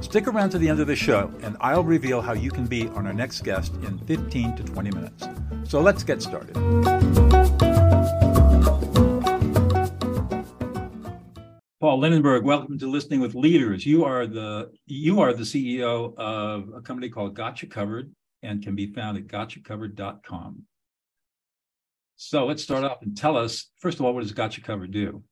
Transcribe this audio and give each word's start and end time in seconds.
Stick 0.00 0.26
around 0.26 0.50
to 0.50 0.58
the 0.58 0.68
end 0.68 0.80
of 0.80 0.86
the 0.86 0.96
show, 0.96 1.32
and 1.42 1.56
I'll 1.60 1.84
reveal 1.84 2.22
how 2.22 2.32
you 2.32 2.50
can 2.50 2.66
be 2.66 2.88
on 2.88 3.06
our 3.06 3.12
next 3.12 3.42
guest 3.44 3.74
in 3.82 3.98
15 4.06 4.56
to 4.56 4.62
20 4.64 4.90
minutes. 4.90 5.28
So 5.64 5.80
let's 5.80 6.02
get 6.02 6.22
started. 6.22 6.54
Paul 11.80 12.00
Linenberg, 12.00 12.42
welcome 12.42 12.78
to 12.78 12.90
Listening 12.90 13.20
with 13.20 13.34
Leaders. 13.34 13.86
You 13.86 14.04
are 14.04 14.26
the 14.26 14.70
you 14.86 15.20
are 15.20 15.32
the 15.32 15.44
CEO 15.44 16.16
of 16.18 16.68
a 16.74 16.80
company 16.80 17.08
called 17.08 17.34
Gotcha 17.34 17.66
Covered 17.66 18.12
and 18.42 18.62
can 18.62 18.74
be 18.74 18.92
found 18.92 19.18
at 19.18 19.26
gotchacovered.com. 19.26 20.62
So 22.16 22.46
let's 22.46 22.62
start 22.62 22.84
off 22.84 23.02
and 23.02 23.16
tell 23.16 23.36
us 23.36 23.70
first 23.78 23.98
of 23.98 24.04
all, 24.04 24.12
what 24.12 24.22
does 24.22 24.32
Gotcha 24.32 24.60
Covered 24.60 24.90
do? 24.90 25.22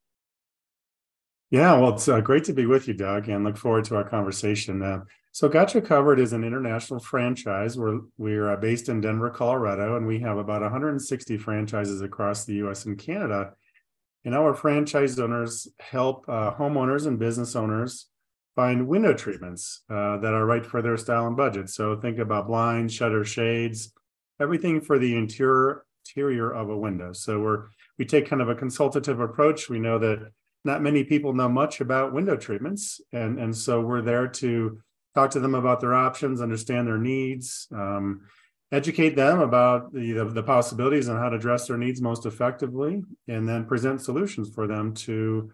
Yeah, 1.51 1.79
well, 1.79 1.95
it's 1.95 2.09
uh, 2.09 2.20
great 2.20 2.45
to 2.45 2.52
be 2.52 2.66
with 2.66 2.88
you, 2.88 2.95
Doug, 2.95 3.29
and 3.29 3.43
look 3.43 3.57
forward 3.57 3.84
to 3.87 3.97
our 3.97 4.09
conversation. 4.09 4.82
Uh, 4.82 5.01
so, 5.32 5.49
Gotcha 5.49 5.80
Covered 5.80 6.21
is 6.21 6.35
an 6.35 6.45
international 6.45 7.01
franchise. 7.01 7.79
We're 7.79 8.01
we're 8.18 8.51
uh, 8.51 8.57
based 8.57 8.91
in 8.91 9.01
Denver, 9.01 9.30
Colorado, 9.30 9.96
and 9.96 10.07
we 10.07 10.21
have 10.21 10.37
about 10.37 10.60
160 10.60 11.38
franchises 11.38 12.02
across 12.02 12.45
the 12.45 12.54
U.S. 12.54 12.85
and 12.85 12.99
Canada. 12.99 13.52
And 14.24 14.35
our 14.35 14.52
franchise 14.52 15.19
owners 15.19 15.69
help 15.80 16.26
uh, 16.29 16.52
homeowners 16.52 17.07
and 17.07 17.19
business 17.19 17.57
owners 17.57 18.09
find 18.54 18.87
window 18.87 19.15
treatments 19.15 19.85
uh, 19.88 20.19
that 20.19 20.35
are 20.35 20.45
right 20.45 20.66
for 20.66 20.82
their 20.82 20.96
style 20.99 21.29
and 21.29 21.37
budget. 21.37 21.71
So, 21.71 21.99
think 21.99 22.19
about 22.19 22.49
blinds, 22.49 22.93
shutter 22.93 23.24
shades, 23.24 23.93
everything 24.38 24.82
for 24.82 24.99
the 24.99 25.16
interior 25.16 25.87
interior 26.04 26.51
of 26.52 26.69
a 26.69 26.76
window. 26.76 27.15
So, 27.15 27.41
we're 27.41 27.69
we 27.96 28.04
take 28.04 28.29
kind 28.29 28.43
of 28.43 28.51
a 28.51 28.54
consultative 28.54 29.21
approach. 29.21 29.71
We 29.71 29.79
know 29.79 29.99
that 29.99 30.30
not 30.69 30.83
many 30.83 31.02
people 31.02 31.33
know 31.33 31.49
much 31.49 31.80
about 31.80 32.13
window 32.13 32.37
treatments, 32.37 33.01
and 33.13 33.33
and 33.43 33.52
so 33.65 33.80
we're 33.80 34.02
there 34.02 34.29
to 34.43 34.79
talk 35.15 35.30
to 35.33 35.41
them 35.41 35.55
about 35.55 35.80
their 35.80 35.95
options, 35.95 36.41
understand 36.41 36.87
their 36.87 37.02
needs, 37.13 37.66
um, 37.73 38.21
educate 38.71 39.16
them 39.16 39.41
about 39.41 39.80
the, 39.93 40.13
the, 40.13 40.25
the 40.27 40.43
possibilities 40.43 41.09
and 41.09 41.19
how 41.19 41.30
to 41.30 41.37
address 41.37 41.66
their 41.66 41.79
needs 41.79 42.01
most 42.01 42.27
effectively, 42.27 43.02
and 43.27 43.49
then 43.49 43.65
present 43.65 44.01
solutions 44.01 44.47
for 44.55 44.66
them 44.66 44.93
to 44.93 45.51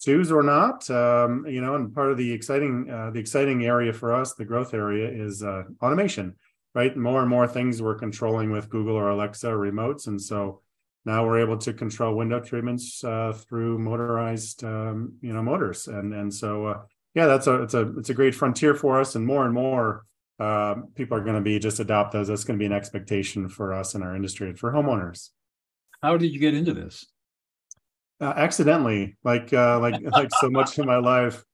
choose 0.00 0.32
or 0.32 0.42
not. 0.42 0.78
Um, 0.90 1.46
you 1.46 1.60
know, 1.60 1.74
and 1.76 1.94
part 1.94 2.10
of 2.10 2.16
the 2.16 2.32
exciting 2.32 2.90
uh, 2.90 3.10
the 3.14 3.20
exciting 3.20 3.66
area 3.74 3.92
for 3.92 4.08
us, 4.20 4.32
the 4.32 4.50
growth 4.52 4.72
area, 4.74 5.06
is 5.26 5.42
uh, 5.42 5.64
automation. 5.82 6.34
Right, 6.74 6.94
more 6.94 7.20
and 7.22 7.30
more 7.30 7.48
things 7.48 7.80
we're 7.80 8.04
controlling 8.06 8.50
with 8.52 8.68
Google 8.68 8.96
or 8.96 9.08
Alexa 9.08 9.48
or 9.48 9.56
remotes, 9.56 10.08
and 10.08 10.20
so 10.20 10.60
now 11.06 11.24
we're 11.24 11.40
able 11.40 11.56
to 11.58 11.72
control 11.72 12.16
window 12.16 12.40
treatments 12.40 13.02
uh, 13.04 13.32
through 13.32 13.78
motorized 13.78 14.64
um, 14.64 15.14
you 15.22 15.32
know 15.32 15.42
motors. 15.42 15.86
And 15.86 16.12
and 16.12 16.34
so 16.34 16.66
uh, 16.66 16.82
yeah 17.14 17.26
that's 17.26 17.46
a 17.46 17.62
it's 17.62 17.74
a 17.74 17.96
it's 17.96 18.10
a 18.10 18.14
great 18.14 18.34
frontier 18.34 18.74
for 18.74 19.00
us. 19.00 19.14
And 19.14 19.24
more 19.24 19.44
and 19.44 19.54
more 19.54 20.04
uh, 20.40 20.74
people 20.96 21.16
are 21.16 21.22
going 21.22 21.36
to 21.36 21.40
be 21.40 21.58
just 21.60 21.78
adopt 21.78 22.12
those. 22.12 22.26
That's 22.26 22.44
going 22.44 22.58
to 22.58 22.62
be 22.62 22.66
an 22.66 22.72
expectation 22.72 23.48
for 23.48 23.72
us 23.72 23.94
in 23.94 24.02
our 24.02 24.16
industry 24.16 24.48
and 24.48 24.58
for 24.58 24.72
homeowners. 24.72 25.30
How 26.02 26.16
did 26.16 26.32
you 26.32 26.40
get 26.40 26.54
into 26.54 26.74
this? 26.74 27.06
Uh, 28.20 28.32
accidentally. 28.36 29.16
Like 29.22 29.52
uh, 29.52 29.78
like 29.78 29.94
like 30.10 30.30
so 30.40 30.50
much 30.50 30.76
in 30.78 30.86
my 30.86 30.98
life. 30.98 31.44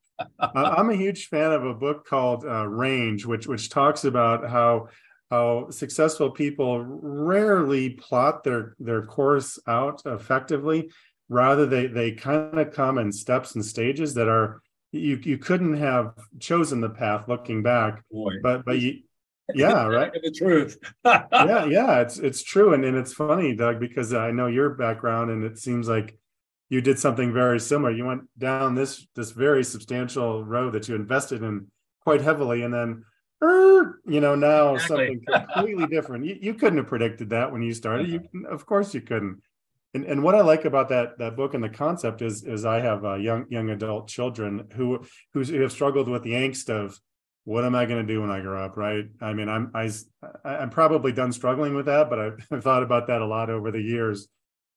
I'm 0.40 0.88
a 0.88 0.96
huge 0.96 1.26
fan 1.26 1.52
of 1.52 1.64
a 1.64 1.74
book 1.74 2.06
called 2.06 2.44
uh, 2.44 2.66
range 2.66 3.26
which 3.26 3.46
which 3.46 3.68
talks 3.68 4.04
about 4.04 4.48
how 4.48 4.88
how 5.32 5.70
successful 5.70 6.30
people 6.30 6.84
rarely 6.84 7.88
plot 7.88 8.44
their 8.44 8.74
their 8.78 9.02
course 9.02 9.58
out 9.66 10.02
effectively. 10.04 10.90
Rather 11.30 11.64
they 11.64 11.86
they 11.86 12.12
kind 12.12 12.58
of 12.58 12.74
come 12.74 12.98
in 12.98 13.10
steps 13.10 13.54
and 13.54 13.64
stages 13.64 14.12
that 14.14 14.28
are 14.28 14.60
you 14.92 15.18
you 15.22 15.38
couldn't 15.38 15.78
have 15.78 16.12
chosen 16.38 16.82
the 16.82 16.90
path 16.90 17.28
looking 17.28 17.62
back 17.62 18.02
Boy. 18.10 18.34
but 18.42 18.66
but 18.66 18.78
you 18.78 18.98
yeah 19.54 19.86
right. 19.86 20.12
The 20.12 20.30
truth. 20.30 20.76
Yeah 21.06 21.64
yeah 21.78 22.00
it's 22.00 22.18
it's 22.18 22.42
true. 22.42 22.74
And, 22.74 22.84
and 22.84 22.96
it's 22.98 23.14
funny 23.14 23.56
doug 23.56 23.80
because 23.80 24.12
i 24.12 24.30
know 24.30 24.48
your 24.48 24.70
background 24.70 25.30
and 25.30 25.44
it 25.44 25.58
seems 25.58 25.88
like 25.88 26.18
you 26.68 26.82
did 26.82 26.98
something 26.98 27.32
very 27.32 27.60
similar. 27.60 27.90
You 27.90 28.04
went 28.04 28.24
down 28.38 28.74
this 28.74 29.06
this 29.14 29.30
very 29.30 29.64
substantial 29.64 30.44
road 30.44 30.74
that 30.74 30.88
you 30.88 30.94
invested 30.94 31.42
in 31.42 31.68
quite 32.02 32.20
heavily. 32.20 32.62
And 32.64 32.72
then 32.72 33.04
you 33.42 34.20
know, 34.20 34.34
now 34.34 34.74
exactly. 34.74 35.20
something 35.26 35.46
completely 35.54 35.86
different. 35.86 36.24
You, 36.24 36.38
you 36.40 36.54
couldn't 36.54 36.78
have 36.78 36.86
predicted 36.86 37.30
that 37.30 37.50
when 37.50 37.62
you 37.62 37.74
started. 37.74 38.08
You, 38.08 38.46
of 38.48 38.66
course, 38.66 38.94
you 38.94 39.00
couldn't. 39.00 39.42
And, 39.94 40.04
and 40.04 40.22
what 40.22 40.34
I 40.34 40.40
like 40.40 40.64
about 40.64 40.88
that 40.88 41.18
that 41.18 41.36
book 41.36 41.54
and 41.54 41.62
the 41.62 41.68
concept 41.68 42.22
is 42.22 42.44
is 42.44 42.64
I 42.64 42.80
have 42.80 43.04
uh, 43.04 43.14
young 43.14 43.46
young 43.50 43.70
adult 43.70 44.08
children 44.08 44.68
who 44.74 45.04
who 45.34 45.42
have 45.60 45.72
struggled 45.72 46.08
with 46.08 46.22
the 46.22 46.32
angst 46.32 46.70
of 46.70 46.98
what 47.44 47.64
am 47.64 47.74
I 47.74 47.86
going 47.86 48.06
to 48.06 48.12
do 48.12 48.20
when 48.20 48.30
I 48.30 48.40
grow 48.40 48.64
up, 48.64 48.76
right? 48.76 49.04
I 49.20 49.32
mean, 49.32 49.48
I'm 49.48 49.70
I, 49.74 49.90
I'm 50.44 50.70
probably 50.70 51.12
done 51.12 51.32
struggling 51.32 51.74
with 51.74 51.86
that, 51.86 52.08
but 52.08 52.18
I've, 52.18 52.46
I've 52.50 52.62
thought 52.64 52.82
about 52.82 53.08
that 53.08 53.20
a 53.20 53.26
lot 53.26 53.50
over 53.50 53.70
the 53.70 53.82
years 53.82 54.28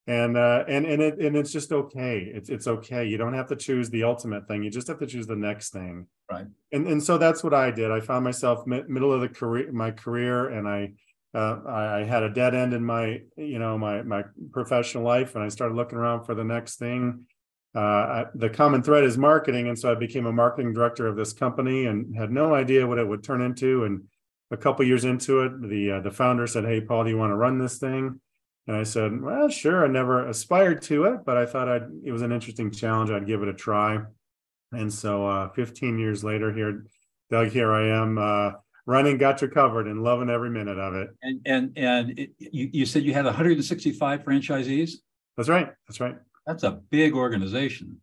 and 0.07 0.37
uh, 0.37 0.63
and 0.67 0.85
and 0.85 1.01
it 1.01 1.19
and 1.19 1.35
it's 1.35 1.51
just 1.51 1.71
okay. 1.71 2.31
It's 2.33 2.49
it's 2.49 2.67
okay. 2.67 3.05
You 3.05 3.17
don't 3.17 3.33
have 3.33 3.47
to 3.47 3.55
choose 3.55 3.89
the 3.89 4.03
ultimate 4.03 4.47
thing. 4.47 4.63
You 4.63 4.69
just 4.69 4.87
have 4.87 4.99
to 4.99 5.07
choose 5.07 5.25
the 5.25 5.35
next 5.35 5.71
thing. 5.71 6.07
Right. 6.31 6.45
And 6.71 6.87
and 6.87 7.03
so 7.03 7.17
that's 7.17 7.43
what 7.43 7.53
I 7.53 7.71
did. 7.71 7.91
I 7.91 7.99
found 8.01 8.23
myself 8.23 8.67
mi- 8.67 8.83
middle 8.87 9.11
of 9.11 9.21
the 9.21 9.29
career, 9.29 9.71
my 9.71 9.91
career, 9.91 10.49
and 10.49 10.67
I. 10.67 10.93
Uh, 11.33 11.59
I, 11.67 11.99
I 11.99 12.03
had 12.05 12.23
a 12.23 12.29
dead 12.29 12.55
end 12.55 12.73
in 12.73 12.85
my, 12.85 13.19
you 13.35 13.59
know, 13.59 13.77
my 13.77 14.01
my 14.03 14.23
professional 14.53 15.03
life, 15.03 15.35
and 15.35 15.43
I 15.43 15.49
started 15.49 15.75
looking 15.75 15.97
around 15.97 16.23
for 16.23 16.33
the 16.33 16.45
next 16.45 16.77
thing. 16.77 17.25
Uh, 17.75 17.79
I, 17.79 18.25
the 18.35 18.49
common 18.49 18.81
thread 18.81 19.03
is 19.03 19.17
marketing, 19.17 19.67
and 19.67 19.77
so 19.77 19.91
I 19.91 19.95
became 19.95 20.27
a 20.27 20.31
marketing 20.31 20.71
director 20.71 21.07
of 21.07 21.17
this 21.17 21.33
company, 21.33 21.87
and 21.87 22.15
had 22.15 22.31
no 22.31 22.55
idea 22.55 22.87
what 22.87 22.99
it 22.99 23.05
would 23.05 23.21
turn 23.21 23.41
into. 23.41 23.83
And 23.83 24.03
a 24.49 24.55
couple 24.55 24.85
years 24.85 25.03
into 25.03 25.41
it, 25.41 25.61
the 25.61 25.91
uh, 25.91 25.99
the 25.99 26.11
founder 26.11 26.47
said, 26.47 26.63
"Hey, 26.63 26.79
Paul, 26.79 27.03
do 27.03 27.09
you 27.09 27.17
want 27.17 27.31
to 27.31 27.35
run 27.35 27.57
this 27.57 27.79
thing?" 27.79 28.21
And 28.67 28.75
I 28.75 28.83
said, 28.83 29.21
well, 29.21 29.47
sure. 29.49 29.85
I 29.85 29.87
never 29.87 30.27
aspired 30.27 30.81
to 30.83 31.05
it, 31.05 31.25
but 31.25 31.37
I 31.37 31.45
thought 31.45 31.69
I'd, 31.69 31.83
it 32.03 32.11
was 32.11 32.23
an 32.23 32.31
interesting 32.31 32.71
challenge. 32.71 33.11
I'd 33.11 33.27
give 33.27 33.43
it 33.43 33.47
a 33.47 33.53
try. 33.53 33.99
And 34.71 34.91
so 34.91 35.27
uh, 35.27 35.49
15 35.49 35.99
years 35.99 36.23
later 36.23 36.51
here, 36.51 36.85
Doug, 37.29 37.49
here 37.49 37.71
I 37.71 37.87
am 37.89 38.17
uh, 38.17 38.51
running 38.85 39.17
Gotcha 39.17 39.47
Covered 39.47 39.87
and 39.87 40.03
loving 40.03 40.29
every 40.29 40.49
minute 40.49 40.79
of 40.79 40.95
it. 40.95 41.09
And, 41.21 41.41
and, 41.45 41.77
and 41.77 42.19
it, 42.19 42.31
you, 42.39 42.69
you 42.73 42.85
said 42.85 43.03
you 43.03 43.13
had 43.13 43.25
165 43.25 44.23
franchisees? 44.23 44.93
That's 45.37 45.49
right. 45.49 45.71
That's 45.87 45.99
right. 45.99 46.15
That's 46.47 46.63
a 46.63 46.71
big 46.89 47.13
organization. 47.13 48.01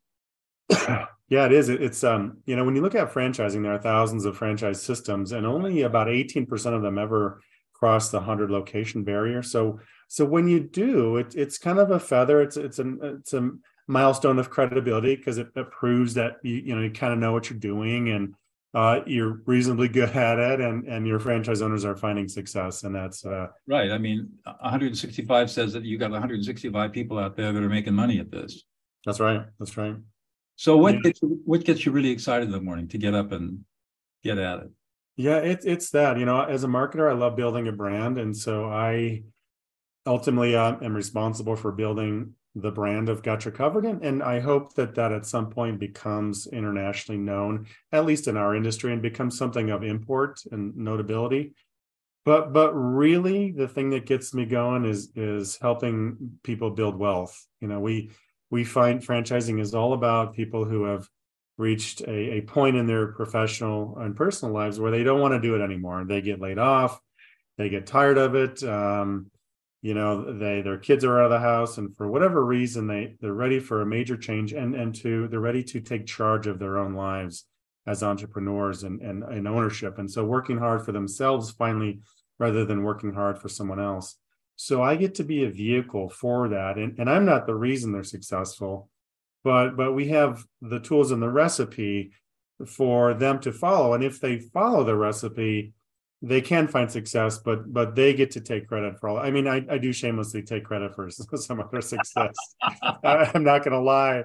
yeah, 0.70 1.46
it 1.46 1.52
is. 1.52 1.68
It's, 1.68 2.04
um, 2.04 2.38
you 2.46 2.54
know, 2.54 2.64
when 2.64 2.76
you 2.76 2.82
look 2.82 2.94
at 2.94 3.12
franchising, 3.12 3.62
there 3.62 3.74
are 3.74 3.78
thousands 3.78 4.24
of 4.24 4.36
franchise 4.36 4.80
systems 4.80 5.32
and 5.32 5.44
only 5.44 5.82
about 5.82 6.06
18% 6.06 6.50
of 6.74 6.82
them 6.82 6.98
ever 6.98 7.40
cross 7.72 8.10
the 8.10 8.18
100 8.18 8.50
location 8.50 9.02
barrier. 9.02 9.42
So 9.42 9.80
so 10.12 10.26
when 10.26 10.46
you 10.46 10.60
do, 10.60 11.16
it, 11.16 11.34
it's 11.34 11.56
kind 11.56 11.78
of 11.78 11.90
a 11.90 11.98
feather. 11.98 12.42
It's 12.42 12.58
it's 12.58 12.78
a 12.78 12.96
it's 13.00 13.32
a 13.32 13.48
milestone 13.86 14.38
of 14.38 14.50
credibility 14.50 15.16
because 15.16 15.38
it, 15.38 15.48
it, 15.56 15.70
proves 15.70 16.12
that 16.12 16.36
you 16.42 16.56
you 16.56 16.76
know 16.76 16.82
you 16.82 16.90
kind 16.90 17.14
of 17.14 17.18
know 17.18 17.32
what 17.32 17.48
you're 17.48 17.58
doing 17.58 18.10
and 18.10 18.34
uh, 18.74 19.00
you're 19.06 19.40
reasonably 19.46 19.88
good 19.88 20.10
at 20.10 20.38
it, 20.38 20.60
and 20.60 20.86
and 20.86 21.06
your 21.06 21.18
franchise 21.18 21.62
owners 21.62 21.86
are 21.86 21.96
finding 21.96 22.28
success, 22.28 22.82
and 22.82 22.94
that's 22.94 23.24
uh, 23.24 23.46
right. 23.66 23.90
I 23.90 23.96
mean, 23.96 24.28
165 24.44 25.50
says 25.50 25.72
that 25.72 25.84
you 25.84 25.96
got 25.96 26.10
165 26.10 26.92
people 26.92 27.18
out 27.18 27.34
there 27.34 27.50
that 27.50 27.62
are 27.62 27.70
making 27.70 27.94
money 27.94 28.20
at 28.20 28.30
this. 28.30 28.64
That's 29.06 29.18
right. 29.18 29.46
That's 29.58 29.78
right. 29.78 29.96
So 30.56 30.76
what 30.76 30.92
yeah. 30.96 31.00
gets 31.04 31.22
you, 31.22 31.40
what 31.46 31.64
gets 31.64 31.86
you 31.86 31.92
really 31.92 32.10
excited 32.10 32.44
in 32.44 32.52
the 32.52 32.60
morning 32.60 32.86
to 32.88 32.98
get 32.98 33.14
up 33.14 33.32
and 33.32 33.60
get 34.22 34.36
at 34.36 34.58
it? 34.58 34.70
Yeah, 35.16 35.38
it's 35.38 35.64
it's 35.64 35.88
that 35.92 36.18
you 36.18 36.26
know, 36.26 36.42
as 36.42 36.64
a 36.64 36.68
marketer, 36.68 37.10
I 37.10 37.14
love 37.14 37.34
building 37.34 37.66
a 37.66 37.72
brand, 37.72 38.18
and 38.18 38.36
so 38.36 38.66
I 38.66 39.22
ultimately 40.06 40.56
uh, 40.56 40.76
am 40.82 40.94
responsible 40.94 41.56
for 41.56 41.72
building 41.72 42.34
the 42.54 42.70
brand 42.70 43.08
of 43.08 43.22
Gotcha 43.22 43.50
Covered, 43.50 43.86
and, 43.86 44.04
and 44.04 44.22
I 44.22 44.40
hope 44.40 44.74
that 44.74 44.94
that 44.96 45.12
at 45.12 45.24
some 45.24 45.48
point 45.48 45.80
becomes 45.80 46.46
internationally 46.46 47.18
known, 47.18 47.66
at 47.92 48.04
least 48.04 48.28
in 48.28 48.36
our 48.36 48.54
industry, 48.54 48.92
and 48.92 49.00
becomes 49.00 49.38
something 49.38 49.70
of 49.70 49.82
import 49.82 50.40
and 50.50 50.76
notability. 50.76 51.54
But 52.24 52.52
but 52.52 52.72
really, 52.72 53.52
the 53.52 53.68
thing 53.68 53.90
that 53.90 54.06
gets 54.06 54.34
me 54.34 54.44
going 54.44 54.84
is 54.84 55.10
is 55.16 55.58
helping 55.60 56.38
people 56.42 56.70
build 56.70 56.98
wealth. 56.98 57.46
You 57.60 57.68
know, 57.68 57.80
we 57.80 58.10
we 58.50 58.64
find 58.64 59.00
franchising 59.00 59.60
is 59.60 59.74
all 59.74 59.94
about 59.94 60.34
people 60.34 60.64
who 60.64 60.84
have 60.84 61.08
reached 61.56 62.02
a, 62.02 62.10
a 62.10 62.40
point 62.42 62.76
in 62.76 62.86
their 62.86 63.08
professional 63.08 63.96
and 63.98 64.16
personal 64.16 64.54
lives 64.54 64.78
where 64.78 64.90
they 64.90 65.02
don't 65.02 65.20
want 65.20 65.32
to 65.32 65.40
do 65.40 65.54
it 65.54 65.64
anymore. 65.64 66.04
They 66.06 66.20
get 66.20 66.40
laid 66.40 66.58
off, 66.58 67.00
they 67.56 67.70
get 67.70 67.86
tired 67.86 68.18
of 68.18 68.34
it. 68.34 68.62
Um, 68.62 69.30
you 69.82 69.94
know, 69.94 70.38
they 70.38 70.62
their 70.62 70.78
kids 70.78 71.04
are 71.04 71.18
out 71.18 71.26
of 71.26 71.30
the 71.30 71.38
house, 71.40 71.78
and 71.78 71.94
for 71.96 72.08
whatever 72.08 72.44
reason, 72.44 72.86
they 72.86 73.16
they're 73.20 73.34
ready 73.34 73.60
for 73.60 73.82
a 73.82 73.86
major 73.86 74.16
change, 74.16 74.52
and 74.52 74.74
and 74.74 74.94
to 74.96 75.28
they're 75.28 75.40
ready 75.40 75.64
to 75.64 75.80
take 75.80 76.06
charge 76.06 76.46
of 76.46 76.58
their 76.58 76.78
own 76.78 76.94
lives 76.94 77.44
as 77.86 78.02
entrepreneurs 78.02 78.84
and 78.84 79.00
and, 79.00 79.22
and 79.24 79.46
ownership. 79.46 79.98
And 79.98 80.10
so, 80.10 80.24
working 80.24 80.58
hard 80.58 80.84
for 80.84 80.92
themselves 80.92 81.50
finally, 81.50 82.00
rather 82.38 82.64
than 82.64 82.84
working 82.84 83.12
hard 83.12 83.38
for 83.38 83.48
someone 83.48 83.80
else. 83.80 84.16
So 84.56 84.82
I 84.82 84.96
get 84.96 85.16
to 85.16 85.24
be 85.24 85.44
a 85.44 85.50
vehicle 85.50 86.08
for 86.08 86.48
that, 86.48 86.78
and 86.78 86.98
and 86.98 87.10
I'm 87.10 87.26
not 87.26 87.46
the 87.46 87.54
reason 87.54 87.92
they're 87.92 88.04
successful 88.04 88.88
but 89.44 89.76
but 89.76 89.92
we 89.92 90.08
have 90.08 90.44
the 90.60 90.80
tools 90.80 91.10
and 91.10 91.22
the 91.22 91.30
recipe 91.30 92.12
for 92.66 93.14
them 93.14 93.40
to 93.40 93.52
follow 93.52 93.94
and 93.94 94.04
if 94.04 94.20
they 94.20 94.38
follow 94.38 94.84
the 94.84 94.96
recipe 94.96 95.74
they 96.22 96.40
can 96.40 96.68
find 96.68 96.90
success 96.90 97.38
but 97.38 97.72
but 97.72 97.96
they 97.96 98.14
get 98.14 98.30
to 98.30 98.40
take 98.40 98.68
credit 98.68 98.98
for 98.98 99.08
all 99.08 99.18
i 99.18 99.30
mean 99.30 99.48
i, 99.48 99.64
I 99.68 99.78
do 99.78 99.92
shamelessly 99.92 100.42
take 100.42 100.64
credit 100.64 100.94
for 100.94 101.10
some 101.36 101.60
of 101.60 101.70
their 101.70 101.80
success 101.80 102.34
i'm 103.04 103.44
not 103.44 103.64
going 103.64 103.72
to 103.72 103.80
lie. 103.80 104.24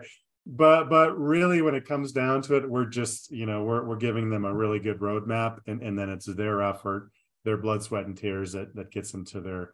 But 0.49 0.89
but 0.89 1.19
really 1.19 1.61
when 1.61 1.75
it 1.75 1.85
comes 1.85 2.13
down 2.13 2.41
to 2.43 2.55
it 2.55 2.69
we're 2.69 2.85
just 2.85 3.31
you 3.31 3.45
know 3.45 3.65
we're, 3.65 3.83
we're 3.83 3.97
giving 3.97 4.29
them 4.29 4.45
a 4.45 4.53
really 4.53 4.79
good 4.79 4.99
roadmap 4.99 5.59
and, 5.67 5.81
and 5.81 5.99
then 5.99 6.09
it's 6.09 6.25
their 6.25 6.61
effort 6.61 7.11
their 7.43 7.57
blood 7.57 7.83
sweat 7.83 8.05
and 8.05 8.15
tears 8.15 8.53
that 8.53 8.73
that 8.75 8.89
gets 8.89 9.11
them 9.11 9.25
to 9.25 9.41
their 9.41 9.73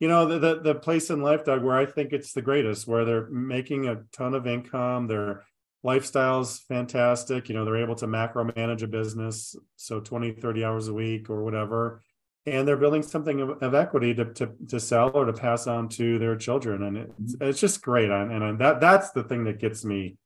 you 0.00 0.08
know 0.08 0.24
the, 0.26 0.38
the, 0.38 0.60
the 0.60 0.74
place 0.74 1.10
in 1.10 1.20
life 1.20 1.44
doug 1.44 1.62
where 1.62 1.76
i 1.76 1.84
think 1.84 2.14
it's 2.14 2.32
the 2.32 2.40
greatest 2.40 2.86
where 2.86 3.04
they're 3.04 3.28
making 3.28 3.86
a 3.86 4.00
ton 4.12 4.32
of 4.32 4.46
income 4.46 5.06
their 5.06 5.44
lifestyle's 5.84 6.60
fantastic 6.60 7.48
you 7.48 7.54
know 7.54 7.64
they're 7.64 7.76
able 7.76 7.94
to 7.94 8.06
macro 8.06 8.50
manage 8.56 8.82
a 8.82 8.88
business 8.88 9.54
so 9.76 10.00
20 10.00 10.32
30 10.32 10.64
hours 10.64 10.88
a 10.88 10.94
week 10.94 11.30
or 11.30 11.44
whatever 11.44 12.02
and 12.46 12.66
they're 12.66 12.76
building 12.76 13.02
something 13.02 13.40
of, 13.40 13.62
of 13.62 13.74
equity 13.74 14.12
to, 14.14 14.26
to, 14.26 14.50
to 14.68 14.78
sell 14.80 15.10
or 15.10 15.24
to 15.24 15.32
pass 15.32 15.66
on 15.66 15.88
to 15.88 16.18
their 16.18 16.36
children 16.36 16.82
and 16.82 16.96
it's, 16.96 17.36
mm-hmm. 17.36 17.48
it's 17.48 17.60
just 17.60 17.82
great 17.82 18.10
and, 18.10 18.32
and 18.32 18.58
that 18.58 18.80
that's 18.80 19.10
the 19.12 19.22
thing 19.22 19.44
that 19.44 19.60
gets 19.60 19.84
me 19.84 20.16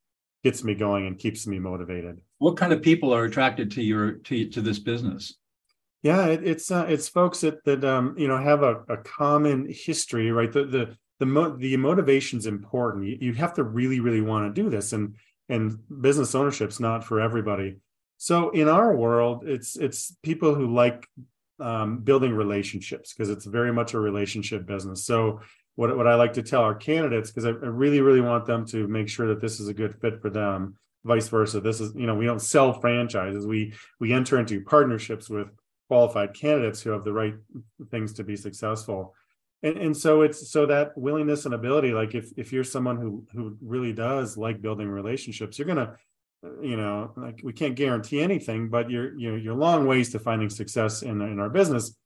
gets 0.44 0.62
me 0.64 0.74
going 0.74 1.06
and 1.06 1.18
keeps 1.18 1.46
me 1.46 1.58
motivated 1.58 2.20
what 2.38 2.56
kind 2.56 2.72
of 2.72 2.80
people 2.80 3.12
are 3.12 3.24
attracted 3.24 3.70
to 3.72 3.82
your 3.82 4.12
to, 4.12 4.48
to 4.48 4.62
this 4.62 4.78
business 4.78 5.34
yeah, 6.02 6.26
it, 6.26 6.46
it's 6.46 6.70
uh, 6.70 6.86
it's 6.88 7.08
folks 7.08 7.40
that 7.40 7.64
that 7.64 7.84
um, 7.84 8.14
you 8.16 8.28
know 8.28 8.38
have 8.38 8.62
a, 8.62 8.84
a 8.88 8.98
common 8.98 9.66
history, 9.68 10.30
right? 10.30 10.50
The 10.50 10.64
the 10.64 10.96
the 11.18 11.26
mo- 11.26 11.56
the 11.56 11.76
motivation's 11.76 12.46
important. 12.46 13.06
You, 13.06 13.18
you 13.20 13.32
have 13.34 13.54
to 13.54 13.64
really 13.64 13.98
really 13.98 14.20
want 14.20 14.54
to 14.54 14.62
do 14.62 14.70
this, 14.70 14.92
and 14.92 15.16
and 15.48 15.78
business 16.00 16.34
ownership's 16.34 16.80
not 16.80 17.04
for 17.04 17.20
everybody. 17.20 17.76
So 18.18 18.50
in 18.50 18.68
our 18.68 18.94
world, 18.94 19.44
it's 19.46 19.76
it's 19.76 20.16
people 20.22 20.54
who 20.54 20.74
like 20.74 21.06
um, 21.60 21.98
building 21.98 22.34
relationships 22.34 23.12
because 23.12 23.30
it's 23.30 23.46
very 23.46 23.72
much 23.72 23.94
a 23.94 24.00
relationship 24.00 24.66
business. 24.66 25.04
So 25.04 25.40
what 25.76 25.96
what 25.96 26.06
I 26.06 26.16
like 26.16 26.32
to 26.34 26.42
tell 26.42 26.62
our 26.62 26.74
candidates 26.74 27.30
because 27.30 27.44
I, 27.44 27.50
I 27.50 27.70
really 27.70 28.00
really 28.00 28.20
want 28.20 28.46
them 28.46 28.66
to 28.66 28.88
make 28.88 29.08
sure 29.08 29.28
that 29.28 29.40
this 29.40 29.60
is 29.60 29.68
a 29.68 29.74
good 29.74 29.94
fit 30.00 30.20
for 30.20 30.30
them. 30.30 30.76
Vice 31.04 31.28
versa, 31.28 31.60
this 31.60 31.80
is 31.80 31.94
you 31.94 32.06
know 32.06 32.14
we 32.14 32.26
don't 32.26 32.42
sell 32.42 32.72
franchises. 32.80 33.46
We 33.46 33.74
we 34.00 34.12
enter 34.12 34.38
into 34.38 34.62
partnerships 34.62 35.30
with 35.30 35.48
qualified 35.86 36.34
candidates 36.34 36.82
who 36.82 36.90
have 36.90 37.04
the 37.04 37.12
right 37.12 37.34
things 37.90 38.12
to 38.14 38.24
be 38.24 38.36
successful 38.36 39.14
and, 39.62 39.76
and 39.76 39.96
so 39.96 40.22
it's 40.22 40.50
so 40.50 40.66
that 40.66 40.96
willingness 40.96 41.44
and 41.44 41.54
ability 41.54 41.92
like 41.92 42.14
if 42.14 42.30
if 42.36 42.52
you're 42.52 42.64
someone 42.64 42.96
who 42.96 43.26
who 43.32 43.56
really 43.60 43.92
does 43.92 44.36
like 44.36 44.62
building 44.62 44.88
relationships 44.88 45.58
you're 45.58 45.66
gonna 45.66 45.96
you 46.62 46.76
know 46.76 47.12
like 47.16 47.40
we 47.42 47.52
can't 47.52 47.74
guarantee 47.74 48.20
anything 48.20 48.68
but 48.68 48.90
you're 48.90 49.18
you 49.18 49.30
know 49.30 49.36
you're 49.36 49.54
long 49.54 49.86
ways 49.86 50.10
to 50.10 50.18
finding 50.18 50.50
success 50.50 51.02
in 51.02 51.20
in 51.20 51.38
our 51.40 51.50
business. 51.50 51.96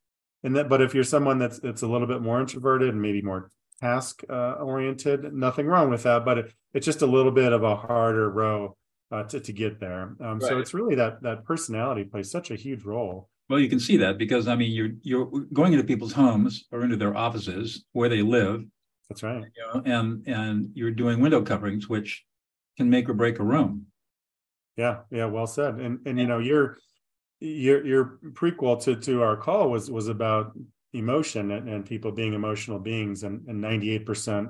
And 0.45 0.57
that 0.57 0.69
but 0.69 0.81
if 0.81 0.95
you're 0.95 1.05
someone 1.05 1.39
that's 1.39 1.61
that's 1.61 1.83
a 1.83 1.87
little 1.87 2.07
bit 2.07 2.23
more 2.23 2.41
introverted 2.41 2.89
and 2.89 3.01
maybe 3.01 3.23
more 3.23 3.51
task 3.81 4.23
uh, 4.29 4.53
oriented 4.55 5.33
nothing 5.33 5.67
wrong 5.67 5.91
with 5.91 6.05
that 6.05 6.25
but 6.25 6.39
it, 6.39 6.53
it's 6.73 6.87
just 6.87 7.03
a 7.03 7.07
little 7.07 7.33
bit 7.33 7.53
of 7.53 7.63
a 7.63 7.77
harder 7.77 8.31
row 8.31 8.77
uh, 9.11 9.25
to, 9.25 9.41
to 9.41 9.53
get 9.53 9.79
there. 9.79 10.17
Um, 10.21 10.39
right. 10.39 10.43
so 10.43 10.59
it's 10.59 10.73
really 10.75 10.95
that 10.97 11.23
that 11.23 11.45
personality 11.45 12.05
plays 12.05 12.31
such 12.31 12.51
a 12.51 12.57
huge 12.57 12.85
role 12.85 13.29
well, 13.53 13.61
you 13.61 13.69
can 13.69 13.81
see 13.81 13.99
that 13.99 14.17
because 14.17 14.49
I 14.49 14.57
mean, 14.57 14.73
you're 14.73 14.93
you're 15.03 15.27
going 15.53 15.75
into 15.75 15.85
people's 15.85 16.15
homes 16.15 16.65
or 16.73 16.85
into 16.85 16.97
their 16.97 17.15
offices 17.15 17.85
where 17.93 18.09
they 18.09 18.23
live. 18.23 18.65
That's 19.11 19.23
right. 19.23 19.45
You 19.45 19.63
know, 19.75 19.83
and 19.85 20.27
and 20.27 20.71
you're 20.73 20.91
doing 20.91 21.21
window 21.21 21.43
coverings, 21.43 21.87
which 21.87 22.25
can 22.79 22.89
make 22.89 23.11
or 23.11 23.13
break 23.13 23.41
a 23.41 23.43
room. 23.43 23.89
Yeah, 24.79 25.01
yeah, 25.11 25.27
well 25.27 25.47
said. 25.47 25.75
And 25.75 25.99
and 26.07 26.19
you 26.19 26.27
know, 26.27 26.39
your 26.39 26.79
your 27.41 27.85
your 27.85 28.19
prequel 28.31 28.83
to 28.85 28.97
to 28.97 29.23
our 29.23 29.37
call 29.37 29.69
was 29.69 29.91
was 29.91 30.09
about 30.09 30.53
emotion 30.95 31.51
and, 31.51 31.69
and 31.69 31.85
people 31.85 32.11
being 32.11 32.33
emotional 32.33 32.79
beings 32.79 33.23
and 33.23 33.47
and 33.49 33.63
98% 33.63 34.49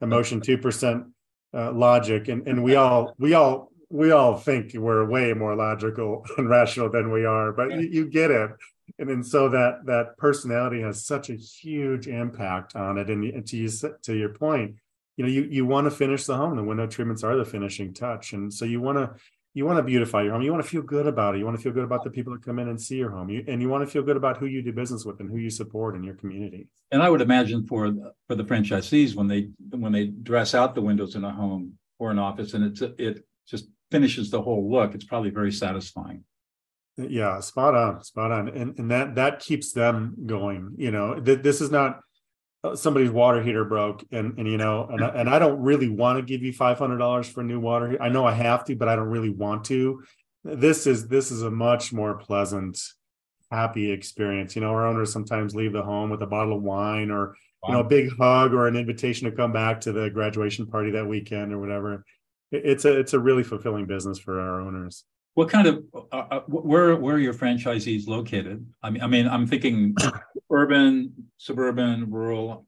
emotion 0.00 0.40
2% 0.40 1.10
uh, 1.54 1.72
logic 1.72 2.28
and 2.28 2.46
and 2.46 2.62
we 2.62 2.76
all 2.76 3.14
we 3.18 3.34
all 3.34 3.72
we 3.90 4.10
all 4.10 4.36
think 4.36 4.72
we're 4.74 5.08
way 5.08 5.32
more 5.34 5.54
logical 5.54 6.24
and 6.38 6.48
rational 6.48 6.90
than 6.90 7.10
we 7.10 7.24
are, 7.24 7.52
but 7.52 7.70
you, 7.72 7.80
you, 7.80 8.06
get 8.06 8.30
it. 8.30 8.50
And 8.98 9.08
then 9.08 9.22
so 9.22 9.48
that 9.48 9.86
that 9.86 10.16
personality 10.18 10.80
has 10.82 11.06
such 11.06 11.30
a 11.30 11.34
huge 11.34 12.06
impact 12.06 12.76
on 12.76 12.98
it. 12.98 13.08
And, 13.08 13.24
and 13.24 13.46
to 13.46 13.56
you, 13.56 13.70
to 14.02 14.14
your 14.14 14.30
point, 14.30 14.76
you 15.16 15.24
know, 15.24 15.30
you 15.30 15.44
you 15.44 15.64
want 15.64 15.86
to 15.86 15.90
finish 15.90 16.24
the 16.24 16.36
home. 16.36 16.56
The 16.56 16.62
window 16.62 16.86
treatments 16.86 17.22
are 17.22 17.36
the 17.36 17.44
finishing 17.44 17.94
touch, 17.94 18.32
and 18.32 18.52
so 18.52 18.64
you 18.64 18.80
want 18.80 18.98
to 18.98 19.14
you 19.54 19.64
want 19.64 19.78
to 19.78 19.82
beautify 19.84 20.22
your 20.22 20.32
home. 20.32 20.42
You 20.42 20.50
want 20.50 20.64
to 20.64 20.68
feel 20.68 20.82
good 20.82 21.06
about 21.06 21.34
it. 21.34 21.38
You 21.38 21.44
want 21.44 21.56
to 21.56 21.62
feel 21.62 21.72
good 21.72 21.84
about 21.84 22.02
the 22.02 22.10
people 22.10 22.32
that 22.32 22.44
come 22.44 22.58
in 22.58 22.68
and 22.68 22.80
see 22.80 22.96
your 22.96 23.10
home. 23.10 23.30
You, 23.30 23.44
and 23.46 23.62
you 23.62 23.68
want 23.68 23.86
to 23.86 23.90
feel 23.90 24.02
good 24.02 24.16
about 24.16 24.36
who 24.36 24.46
you 24.46 24.60
do 24.60 24.72
business 24.72 25.04
with 25.04 25.20
and 25.20 25.30
who 25.30 25.38
you 25.38 25.50
support 25.50 25.94
in 25.94 26.02
your 26.02 26.14
community. 26.14 26.66
And 26.90 27.00
I 27.00 27.08
would 27.08 27.20
imagine 27.20 27.64
for 27.64 27.94
for 28.26 28.34
the 28.34 28.44
franchisees 28.44 29.14
when 29.14 29.28
they 29.28 29.50
when 29.70 29.92
they 29.92 30.06
dress 30.06 30.54
out 30.54 30.74
the 30.74 30.82
windows 30.82 31.14
in 31.14 31.24
a 31.24 31.30
home 31.30 31.78
or 32.00 32.10
an 32.10 32.18
office, 32.18 32.54
and 32.54 32.64
it's 32.64 32.82
it 32.82 33.24
just 33.46 33.68
finishes 33.94 34.28
the 34.28 34.42
whole 34.42 34.68
look, 34.68 34.92
it's 34.92 35.04
probably 35.04 35.30
very 35.30 35.52
satisfying. 35.52 36.24
Yeah, 36.96 37.38
spot 37.38 37.76
on, 37.76 38.02
spot 38.02 38.32
on, 38.32 38.48
and 38.48 38.76
and 38.76 38.90
that 38.90 39.14
that 39.14 39.38
keeps 39.38 39.70
them 39.72 40.16
going. 40.26 40.74
You 40.76 40.90
know, 40.90 41.20
th- 41.20 41.42
this 41.42 41.60
is 41.60 41.70
not 41.70 42.00
uh, 42.64 42.74
somebody's 42.74 43.10
water 43.10 43.40
heater 43.40 43.64
broke, 43.64 44.04
and 44.10 44.36
and 44.36 44.48
you 44.48 44.56
know, 44.56 44.88
and 44.90 45.04
I, 45.04 45.08
and 45.10 45.28
I 45.28 45.38
don't 45.38 45.60
really 45.60 45.88
want 45.88 46.18
to 46.18 46.24
give 46.24 46.42
you 46.42 46.52
five 46.52 46.76
hundred 46.76 46.98
dollars 46.98 47.28
for 47.28 47.42
a 47.42 47.44
new 47.44 47.60
water. 47.60 47.96
I 48.00 48.08
know 48.08 48.24
I 48.24 48.32
have 48.32 48.64
to, 48.64 48.74
but 48.74 48.88
I 48.88 48.96
don't 48.96 49.10
really 49.10 49.30
want 49.30 49.64
to. 49.66 50.02
This 50.42 50.88
is 50.88 51.06
this 51.06 51.30
is 51.30 51.42
a 51.42 51.50
much 51.50 51.92
more 51.92 52.18
pleasant, 52.18 52.80
happy 53.52 53.92
experience. 53.92 54.56
You 54.56 54.62
know, 54.62 54.70
our 54.70 54.86
owners 54.86 55.12
sometimes 55.12 55.54
leave 55.54 55.72
the 55.72 55.82
home 55.82 56.10
with 56.10 56.22
a 56.22 56.26
bottle 56.26 56.56
of 56.56 56.62
wine 56.64 57.12
or 57.12 57.36
wow. 57.62 57.68
you 57.68 57.72
know 57.74 57.80
a 57.80 57.84
big 57.84 58.16
hug 58.18 58.54
or 58.54 58.66
an 58.66 58.76
invitation 58.76 59.30
to 59.30 59.36
come 59.36 59.52
back 59.52 59.80
to 59.82 59.92
the 59.92 60.10
graduation 60.10 60.66
party 60.66 60.90
that 60.92 61.06
weekend 61.06 61.52
or 61.52 61.60
whatever 61.60 62.04
it's 62.54 62.84
a 62.84 62.98
it's 62.98 63.12
a 63.12 63.18
really 63.18 63.42
fulfilling 63.42 63.86
business 63.86 64.18
for 64.18 64.40
our 64.40 64.60
owners. 64.60 65.04
What 65.34 65.48
kind 65.48 65.66
of 65.66 65.84
uh, 66.12 66.16
uh 66.16 66.40
where 66.46 66.96
where 66.96 67.16
are 67.16 67.20
your 67.20 67.34
franchisees 67.34 68.06
located? 68.06 68.64
I 68.82 68.90
mean, 68.90 69.02
I 69.02 69.06
mean, 69.06 69.28
I'm 69.28 69.46
thinking 69.46 69.94
urban, 70.50 71.12
suburban, 71.38 72.10
rural. 72.10 72.66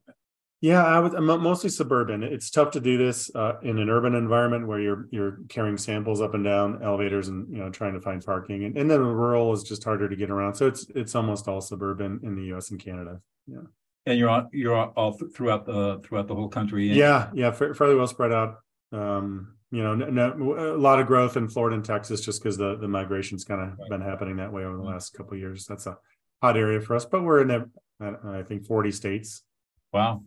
Yeah, 0.59 0.83
I 0.83 0.99
was 0.99 1.13
mostly 1.15 1.69
suburban. 1.69 2.23
It's 2.23 2.49
tough 2.49 2.71
to 2.71 2.79
do 2.79 2.97
this 2.97 3.29
uh, 3.35 3.53
in 3.61 3.77
an 3.77 3.89
urban 3.89 4.15
environment 4.15 4.67
where 4.67 4.79
you're 4.79 5.07
you're 5.11 5.37
carrying 5.49 5.77
samples 5.77 6.19
up 6.19 6.33
and 6.33 6.43
down 6.43 6.81
elevators 6.81 7.27
and 7.27 7.47
you 7.51 7.59
know 7.59 7.69
trying 7.69 7.93
to 7.93 8.01
find 8.01 8.25
parking, 8.25 8.63
and, 8.63 8.75
and 8.75 8.89
then 8.89 8.99
rural 8.99 9.53
is 9.53 9.61
just 9.61 9.83
harder 9.83 10.09
to 10.09 10.15
get 10.15 10.31
around. 10.31 10.55
So 10.55 10.65
it's 10.65 10.87
it's 10.95 11.13
almost 11.13 11.47
all 11.47 11.61
suburban 11.61 12.21
in 12.23 12.35
the 12.35 12.45
U.S. 12.45 12.71
and 12.71 12.83
Canada. 12.83 13.21
Yeah, 13.45 13.59
and 14.07 14.17
you're 14.17 14.29
all, 14.29 14.49
you're 14.51 14.75
all 14.75 15.11
throughout 15.13 15.67
the 15.67 15.99
throughout 16.03 16.27
the 16.27 16.33
whole 16.33 16.49
country. 16.49 16.87
Yeah, 16.91 17.29
yeah, 17.35 17.51
fairly 17.51 17.95
well 17.95 18.07
spread 18.07 18.31
out. 18.31 18.55
Um, 18.91 19.56
you 19.71 19.83
know, 19.83 19.95
no, 19.95 20.75
a 20.75 20.77
lot 20.77 20.99
of 20.99 21.07
growth 21.07 21.35
in 21.35 21.49
Florida 21.49 21.75
and 21.75 21.83
Texas 21.83 22.21
just 22.21 22.41
because 22.41 22.57
the 22.57 22.77
the 22.77 22.87
migration's 22.87 23.43
kind 23.43 23.61
of 23.61 23.77
right. 23.77 23.89
been 23.89 24.01
happening 24.01 24.37
that 24.37 24.51
way 24.51 24.63
over 24.63 24.77
the 24.77 24.83
last 24.83 25.13
couple 25.13 25.33
of 25.33 25.39
years. 25.39 25.65
That's 25.65 25.87
a 25.87 25.97
hot 26.41 26.57
area 26.57 26.79
for 26.79 26.95
us, 26.95 27.05
but 27.05 27.23
we're 27.23 27.41
in 27.41 27.69
I 27.99 28.43
think 28.43 28.65
40 28.65 28.91
states. 28.91 29.43
Wow. 29.91 30.23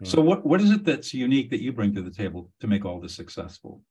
Yeah. 0.00 0.08
So 0.08 0.20
what 0.20 0.46
what 0.46 0.60
is 0.60 0.70
it 0.70 0.84
that's 0.84 1.12
unique 1.12 1.50
that 1.50 1.62
you 1.62 1.72
bring 1.72 1.94
to 1.94 2.02
the 2.02 2.10
table 2.10 2.50
to 2.60 2.68
make 2.68 2.84
all 2.84 3.00
this 3.00 3.14
successful? 3.14 3.82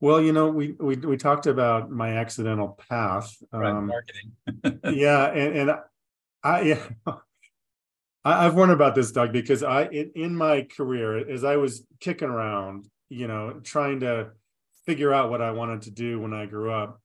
Well, 0.00 0.20
you 0.20 0.32
know, 0.32 0.48
we 0.48 0.72
we 0.72 0.96
we 0.96 1.16
talked 1.16 1.46
about 1.46 1.90
my 1.90 2.16
accidental 2.16 2.78
path. 2.90 3.34
Right, 3.52 3.70
um, 3.70 3.86
marketing. 3.86 4.80
yeah, 4.98 5.30
and 5.30 5.70
and 5.70 5.78
I 6.42 6.60
yeah. 6.62 6.80
I, 8.24 8.46
I've 8.46 8.54
wondered 8.54 8.74
about 8.74 8.94
this, 8.94 9.10
Doug, 9.10 9.32
because 9.32 9.62
I 9.62 9.84
in, 9.84 10.10
in 10.14 10.36
my 10.36 10.62
career, 10.62 11.30
as 11.30 11.44
I 11.44 11.56
was 11.56 11.86
kicking 12.00 12.28
around, 12.28 12.86
you 13.12 13.28
know, 13.28 13.60
trying 13.62 14.00
to 14.00 14.30
figure 14.86 15.12
out 15.12 15.30
what 15.30 15.42
I 15.42 15.52
wanted 15.52 15.82
to 15.82 15.90
do 15.90 16.20
when 16.20 16.32
I 16.32 16.46
grew 16.46 16.72
up. 16.72 17.00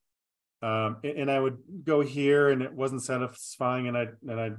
Um, 0.61 0.97
and 1.03 1.29
I 1.29 1.39
would 1.39 1.57
go 1.83 2.01
here 2.01 2.49
and 2.49 2.61
it 2.61 2.73
wasn't 2.73 3.03
satisfying. 3.03 3.87
And 3.87 3.97
I, 3.97 4.07
and 4.27 4.39
I, 4.39 4.51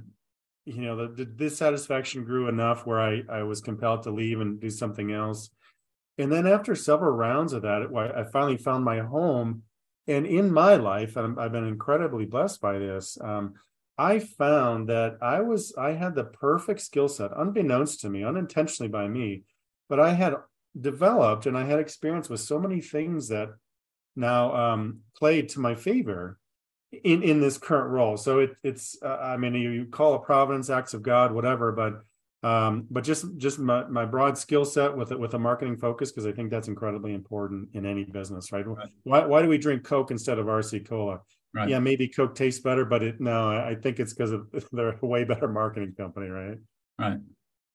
you 0.65 0.81
know, 0.81 0.95
the, 0.95 1.07
the 1.13 1.25
dissatisfaction 1.25 2.23
grew 2.23 2.47
enough 2.47 2.85
where 2.85 3.01
I, 3.01 3.23
I 3.29 3.43
was 3.43 3.61
compelled 3.61 4.03
to 4.03 4.11
leave 4.11 4.39
and 4.39 4.61
do 4.61 4.69
something 4.69 5.11
else. 5.11 5.49
And 6.17 6.31
then 6.31 6.47
after 6.47 6.75
several 6.75 7.11
rounds 7.11 7.53
of 7.53 7.63
that, 7.63 7.81
I 7.95 8.29
finally 8.31 8.57
found 8.57 8.85
my 8.85 8.99
home 8.99 9.63
and 10.07 10.25
in 10.25 10.51
my 10.51 10.75
life, 10.75 11.17
and 11.17 11.39
I've 11.39 11.51
been 11.51 11.67
incredibly 11.67 12.25
blessed 12.25 12.61
by 12.61 12.79
this. 12.79 13.17
Um, 13.21 13.53
I 13.97 14.19
found 14.19 14.89
that 14.89 15.17
I 15.21 15.41
was 15.41 15.73
I 15.77 15.91
had 15.91 16.15
the 16.15 16.23
perfect 16.23 16.81
skill 16.81 17.07
set, 17.07 17.31
unbeknownst 17.35 18.01
to 18.01 18.09
me, 18.09 18.23
unintentionally 18.23 18.89
by 18.89 19.07
me, 19.07 19.43
but 19.87 19.99
I 19.99 20.13
had 20.13 20.35
developed 20.79 21.45
and 21.45 21.57
I 21.57 21.65
had 21.65 21.79
experience 21.79 22.29
with 22.29 22.39
so 22.39 22.59
many 22.59 22.81
things 22.81 23.29
that 23.29 23.49
now 24.15 24.55
um, 24.55 24.99
played 25.15 25.49
to 25.49 25.59
my 25.59 25.75
favor 25.75 26.37
in 26.91 27.23
in 27.23 27.39
this 27.39 27.57
current 27.57 27.91
role. 27.91 28.17
So 28.17 28.39
it, 28.39 28.51
it's 28.63 28.97
uh, 29.01 29.17
I 29.17 29.37
mean 29.37 29.53
you, 29.55 29.69
you 29.71 29.85
call 29.85 30.15
it 30.15 30.23
providence, 30.23 30.69
acts 30.69 30.93
of 30.93 31.01
God, 31.01 31.31
whatever, 31.31 31.71
but 31.71 32.03
um, 32.41 32.87
but 32.89 33.03
just 33.03 33.25
just 33.37 33.59
my, 33.59 33.85
my 33.85 34.05
broad 34.05 34.37
skill 34.37 34.65
set 34.65 34.95
with 34.95 35.11
it 35.11 35.19
with 35.19 35.33
a 35.33 35.39
marketing 35.39 35.77
focus 35.77 36.11
because 36.11 36.25
I 36.25 36.31
think 36.31 36.49
that's 36.49 36.67
incredibly 36.67 37.13
important 37.13 37.69
in 37.73 37.85
any 37.85 38.05
business, 38.05 38.51
right? 38.51 38.65
right? 38.65 38.89
Why 39.03 39.25
why 39.25 39.41
do 39.41 39.47
we 39.47 39.57
drink 39.57 39.83
Coke 39.83 40.11
instead 40.11 40.39
of 40.39 40.45
RC 40.45 40.87
Cola? 40.87 41.19
Right. 41.53 41.67
Yeah, 41.67 41.79
maybe 41.79 42.07
Coke 42.07 42.35
tastes 42.35 42.61
better, 42.61 42.85
but 42.85 43.03
it 43.03 43.19
no, 43.19 43.49
I 43.49 43.75
think 43.75 43.99
it's 43.99 44.13
because 44.13 44.31
they're 44.71 44.97
a 45.01 45.05
way 45.05 45.25
better 45.25 45.47
marketing 45.47 45.95
company, 45.97 46.27
right? 46.27 46.57
Right, 46.97 47.19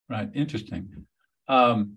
right. 0.09 0.31
Interesting. 0.35 1.07
Um, 1.49 1.97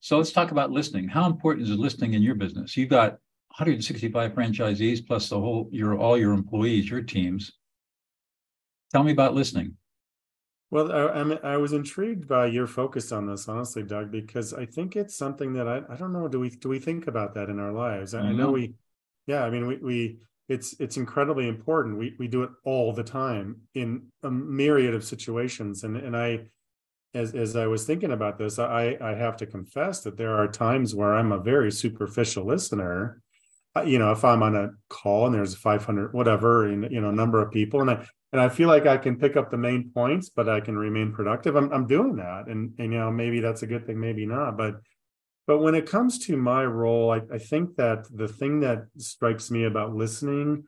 so 0.00 0.16
let's 0.16 0.32
talk 0.32 0.50
about 0.50 0.70
listening. 0.70 1.08
How 1.08 1.26
important 1.26 1.68
is 1.68 1.76
listening 1.76 2.14
in 2.14 2.22
your 2.22 2.34
business? 2.34 2.76
You've 2.76 2.88
got 2.88 3.12
165 3.50 4.32
franchisees 4.32 5.06
plus 5.06 5.28
the 5.28 5.38
whole 5.38 5.68
your 5.70 5.98
all 5.98 6.16
your 6.16 6.32
employees, 6.32 6.90
your 6.90 7.02
teams. 7.02 7.52
Tell 8.92 9.04
me 9.04 9.12
about 9.12 9.34
listening. 9.34 9.76
Well, 10.70 10.92
I, 10.92 11.54
I, 11.54 11.56
was 11.56 11.72
intrigued 11.72 12.28
by 12.28 12.46
your 12.46 12.68
focus 12.68 13.10
on 13.10 13.26
this, 13.26 13.48
honestly, 13.48 13.82
Doug, 13.82 14.12
because 14.12 14.54
I 14.54 14.66
think 14.66 14.94
it's 14.94 15.16
something 15.16 15.52
that 15.54 15.66
I, 15.66 15.82
I 15.92 15.96
don't 15.96 16.12
know. 16.12 16.28
Do 16.28 16.38
we 16.38 16.50
do 16.50 16.68
we 16.68 16.78
think 16.78 17.08
about 17.08 17.34
that 17.34 17.48
in 17.48 17.58
our 17.58 17.72
lives? 17.72 18.14
Mm-hmm. 18.14 18.26
I 18.26 18.32
know 18.32 18.52
we, 18.52 18.74
yeah. 19.26 19.42
I 19.42 19.50
mean, 19.50 19.66
we 19.66 19.76
we 19.78 20.18
it's 20.48 20.76
it's 20.78 20.96
incredibly 20.96 21.48
important. 21.48 21.98
We 21.98 22.14
we 22.20 22.28
do 22.28 22.44
it 22.44 22.50
all 22.64 22.92
the 22.92 23.02
time 23.02 23.62
in 23.74 24.06
a 24.22 24.30
myriad 24.30 24.94
of 24.94 25.02
situations, 25.02 25.82
and 25.82 25.96
and 25.96 26.16
I, 26.16 26.46
as 27.14 27.34
as 27.34 27.56
I 27.56 27.66
was 27.66 27.86
thinking 27.86 28.12
about 28.12 28.38
this, 28.38 28.58
I 28.58 28.96
I 29.00 29.14
have 29.14 29.36
to 29.38 29.46
confess 29.46 30.02
that 30.02 30.16
there 30.16 30.36
are 30.36 30.48
times 30.48 30.94
where 30.94 31.14
I'm 31.14 31.32
a 31.32 31.40
very 31.40 31.72
superficial 31.72 32.44
listener, 32.46 33.22
you 33.84 33.98
know 33.98 34.10
if 34.10 34.24
i'm 34.24 34.42
on 34.42 34.56
a 34.56 34.70
call 34.88 35.26
and 35.26 35.34
there's 35.34 35.54
500 35.54 36.12
whatever 36.12 36.66
and 36.66 36.90
you 36.90 37.00
know 37.00 37.10
number 37.10 37.40
of 37.40 37.52
people 37.52 37.80
and 37.80 37.90
i 37.90 38.06
and 38.32 38.40
i 38.40 38.48
feel 38.48 38.68
like 38.68 38.86
i 38.86 38.96
can 38.96 39.16
pick 39.16 39.36
up 39.36 39.50
the 39.50 39.56
main 39.56 39.90
points 39.94 40.28
but 40.28 40.48
i 40.48 40.60
can 40.60 40.76
remain 40.76 41.12
productive 41.12 41.56
i'm, 41.56 41.72
I'm 41.72 41.86
doing 41.86 42.16
that. 42.16 42.46
And, 42.48 42.72
and 42.78 42.92
you 42.92 42.98
know 42.98 43.10
maybe 43.10 43.40
that's 43.40 43.62
a 43.62 43.66
good 43.66 43.86
thing 43.86 44.00
maybe 44.00 44.26
not 44.26 44.56
but 44.56 44.76
but 45.46 45.58
when 45.58 45.74
it 45.74 45.86
comes 45.86 46.18
to 46.26 46.36
my 46.36 46.64
role 46.64 47.12
I, 47.12 47.22
I 47.32 47.38
think 47.38 47.76
that 47.76 48.06
the 48.12 48.28
thing 48.28 48.60
that 48.60 48.86
strikes 48.98 49.50
me 49.50 49.64
about 49.64 49.94
listening 49.94 50.64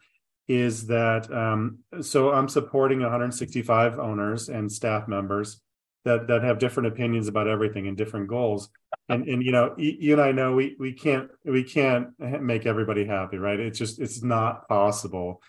is 0.48 0.86
that 0.88 1.32
um, 1.32 1.78
so 2.00 2.32
i'm 2.32 2.48
supporting 2.48 3.00
165 3.00 3.98
owners 3.98 4.48
and 4.48 4.70
staff 4.70 5.08
members 5.08 5.61
that 6.04 6.26
that 6.28 6.42
have 6.42 6.58
different 6.58 6.88
opinions 6.88 7.28
about 7.28 7.48
everything 7.48 7.86
and 7.86 7.96
different 7.96 8.28
goals. 8.28 8.70
And 9.08 9.26
and 9.28 9.42
you 9.42 9.52
know 9.52 9.74
you 9.76 10.12
and 10.12 10.22
i 10.22 10.32
know 10.32 10.54
we 10.54 10.76
we 10.78 10.92
can't 10.92 11.28
we 11.44 11.64
can't 11.64 12.08
make 12.18 12.66
everybody 12.66 13.04
happy 13.04 13.38
right? 13.38 13.58
It's 13.58 13.78
just 13.78 14.00
it's 14.00 14.22
not 14.22 14.68
possible. 14.68 15.42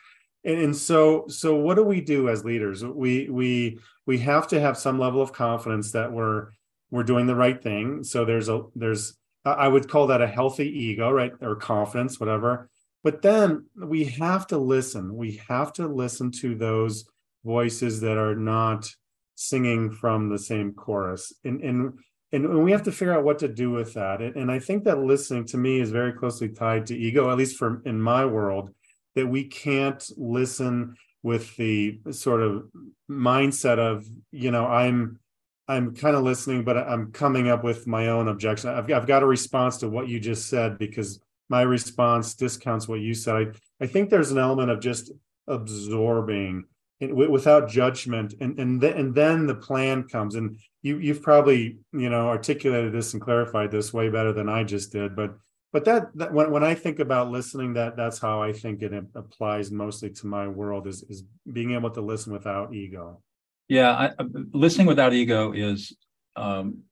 And, 0.45 0.59
and 0.59 0.75
so 0.75 1.25
so 1.27 1.55
what 1.55 1.75
do 1.75 1.83
we 1.83 2.01
do 2.01 2.29
as 2.29 2.45
leaders? 2.45 2.83
We 2.83 3.29
we 3.29 3.79
we 4.05 4.19
have 4.19 4.47
to 4.49 4.59
have 4.59 4.77
some 4.77 4.99
level 4.99 5.21
of 5.21 5.33
confidence 5.33 5.91
that 5.91 6.11
we're 6.11 6.49
we're 6.91 7.03
doing 7.03 7.27
the 7.27 7.35
right 7.35 7.61
thing. 7.61 8.03
So 8.03 8.25
there's 8.25 8.49
a 8.49 8.63
there's 8.75 9.17
i 9.45 9.67
would 9.67 9.89
call 9.89 10.07
that 10.07 10.21
a 10.21 10.27
healthy 10.27 10.67
ego 10.67 11.11
right? 11.11 11.33
Or 11.41 11.55
confidence 11.55 12.19
whatever. 12.19 12.69
But 13.03 13.21
then 13.21 13.65
we 13.75 14.05
have 14.05 14.47
to 14.47 14.57
listen. 14.57 15.15
We 15.15 15.41
have 15.49 15.73
to 15.73 15.87
listen 15.87 16.31
to 16.39 16.55
those 16.55 17.05
voices 17.43 17.99
that 18.01 18.17
are 18.17 18.35
not 18.35 18.89
singing 19.35 19.91
from 19.91 20.29
the 20.29 20.39
same 20.39 20.73
chorus. 20.73 21.33
And 21.43 21.61
and 21.61 21.93
and 22.31 22.63
we 22.63 22.71
have 22.71 22.83
to 22.83 22.91
figure 22.91 23.13
out 23.13 23.23
what 23.23 23.39
to 23.39 23.47
do 23.47 23.71
with 23.71 23.93
that. 23.93 24.21
And 24.21 24.51
i 24.51 24.59
think 24.59 24.83
that 24.83 24.99
listening 24.99 25.45
to 25.45 25.57
me 25.57 25.79
is 25.79 25.91
very 25.91 26.13
closely 26.13 26.49
tied 26.49 26.87
to 26.87 26.97
ego 26.97 27.29
at 27.29 27.37
least 27.37 27.57
for 27.57 27.81
in 27.85 28.01
my 28.01 28.25
world 28.25 28.71
that 29.15 29.27
we 29.27 29.45
can't 29.45 30.03
listen 30.17 30.95
with 31.21 31.55
the 31.57 31.99
sort 32.11 32.41
of 32.41 32.63
mindset 33.09 33.77
of 33.77 34.05
you 34.31 34.51
know 34.51 34.65
i'm 34.65 35.19
i'm 35.67 35.95
kind 35.95 36.15
of 36.15 36.23
listening 36.23 36.63
but 36.63 36.77
i'm 36.77 37.11
coming 37.11 37.47
up 37.47 37.63
with 37.63 37.87
my 37.87 38.07
own 38.07 38.27
objection. 38.27 38.69
I've, 38.69 38.91
I've 38.91 39.07
got 39.07 39.23
a 39.23 39.27
response 39.27 39.77
to 39.77 39.89
what 39.89 40.07
you 40.07 40.19
just 40.19 40.49
said 40.49 40.77
because 40.77 41.19
my 41.49 41.61
response 41.61 42.33
discounts 42.33 42.87
what 42.87 42.99
you 42.99 43.13
said. 43.13 43.35
I, 43.35 43.83
I 43.83 43.87
think 43.87 44.09
there's 44.09 44.31
an 44.31 44.37
element 44.37 44.71
of 44.71 44.79
just 44.79 45.11
absorbing 45.47 46.65
without 47.11 47.69
judgment 47.69 48.35
and 48.39 48.59
and, 48.59 48.81
th- 48.81 48.95
and 48.95 49.13
then 49.13 49.47
the 49.47 49.55
plan 49.55 50.03
comes. 50.03 50.35
And 50.35 50.57
you 50.83 50.99
you've 50.99 51.23
probably 51.23 51.79
you 51.91 52.09
know 52.09 52.27
articulated 52.27 52.91
this 52.93 53.13
and 53.13 53.21
clarified 53.21 53.71
this 53.71 53.91
way 53.91 54.09
better 54.09 54.31
than 54.31 54.47
i 54.47 54.63
just 54.63 54.91
did 54.91 55.15
but 55.15 55.35
but 55.71 55.85
that, 55.85 56.15
that 56.15 56.31
when, 56.31 56.51
when 56.51 56.63
i 56.63 56.75
think 56.75 56.99
about 56.99 57.31
listening 57.31 57.73
that 57.73 57.97
that's 57.97 58.19
how 58.19 58.43
i 58.43 58.53
think 58.53 58.83
it 58.83 58.93
applies 59.15 59.71
mostly 59.71 60.11
to 60.11 60.27
my 60.27 60.47
world 60.47 60.85
is 60.85 61.01
is 61.09 61.23
being 61.51 61.71
able 61.71 61.89
to 61.89 62.01
listen 62.01 62.31
without 62.31 62.73
ego. 62.73 63.21
Yeah 63.67 63.91
I, 63.91 64.11
listening 64.53 64.87
without 64.87 65.13
ego 65.13 65.53
is 65.53 65.95
um, 66.35 66.83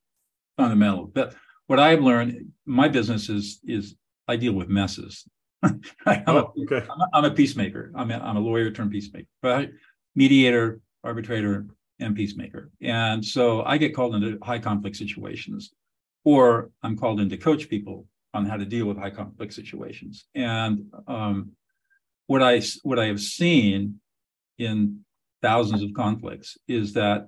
fundamental. 0.57 1.05
But 1.05 1.35
what 1.67 1.79
i've 1.79 2.01
learned 2.01 2.53
my 2.65 2.87
business 2.87 3.29
is 3.29 3.59
is 3.65 3.95
i 4.27 4.35
deal 4.35 4.53
with 4.53 4.69
messes. 4.69 5.27
I'm, 5.63 5.81
oh, 6.25 6.53
a, 6.57 6.61
okay. 6.63 6.87
I'm, 6.89 7.01
a, 7.01 7.09
I'm 7.13 7.25
a 7.25 7.31
peacemaker. 7.31 7.91
I'm 7.93 8.09
a, 8.09 8.17
I'm 8.17 8.35
a 8.35 8.39
lawyer 8.39 8.71
turned 8.71 8.89
peacemaker. 8.89 9.27
But 9.43 9.69
mediator, 10.15 10.81
arbitrator, 11.03 11.65
and 11.99 12.15
peacemaker. 12.15 12.71
And 12.81 13.23
so 13.23 13.63
I 13.63 13.77
get 13.77 13.95
called 13.95 14.15
into 14.15 14.37
high 14.43 14.59
conflict 14.59 14.95
situations, 14.95 15.71
or 16.23 16.71
I'm 16.83 16.97
called 16.97 17.19
in 17.19 17.29
to 17.29 17.37
coach 17.37 17.69
people 17.69 18.07
on 18.33 18.45
how 18.45 18.57
to 18.57 18.65
deal 18.65 18.85
with 18.85 18.97
high 18.97 19.09
conflict 19.09 19.53
situations. 19.53 20.25
And 20.35 20.85
um, 21.07 21.51
what 22.27 22.41
I 22.41 22.61
what 22.83 22.99
I 22.99 23.05
have 23.07 23.19
seen 23.19 23.99
in 24.57 25.01
thousands 25.41 25.81
of 25.81 25.93
conflicts 25.93 26.57
is 26.67 26.93
that 26.93 27.27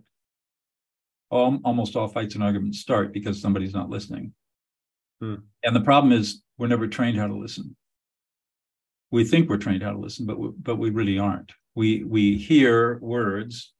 all, 1.29 1.59
almost 1.65 1.95
all 1.95 2.07
fights 2.07 2.35
and 2.35 2.43
arguments 2.43 2.79
start 2.79 3.11
because 3.11 3.41
somebody's 3.41 3.73
not 3.73 3.89
listening. 3.89 4.33
Hmm. 5.19 5.35
And 5.63 5.75
the 5.75 5.81
problem 5.81 6.13
is 6.13 6.41
we're 6.57 6.67
never 6.67 6.87
trained 6.87 7.17
how 7.17 7.27
to 7.27 7.35
listen. 7.35 7.75
We 9.13 9.23
think 9.23 9.47
we're 9.47 9.57
trained 9.57 9.83
how 9.83 9.91
to 9.91 10.05
listen, 10.05 10.25
but 10.25 10.39
we, 10.39 10.49
but 10.69 10.77
we 10.77 10.89
really 10.89 11.17
aren't. 11.19 11.51
We 11.75 12.03
we 12.03 12.37
hear 12.37 12.99
words 12.99 13.73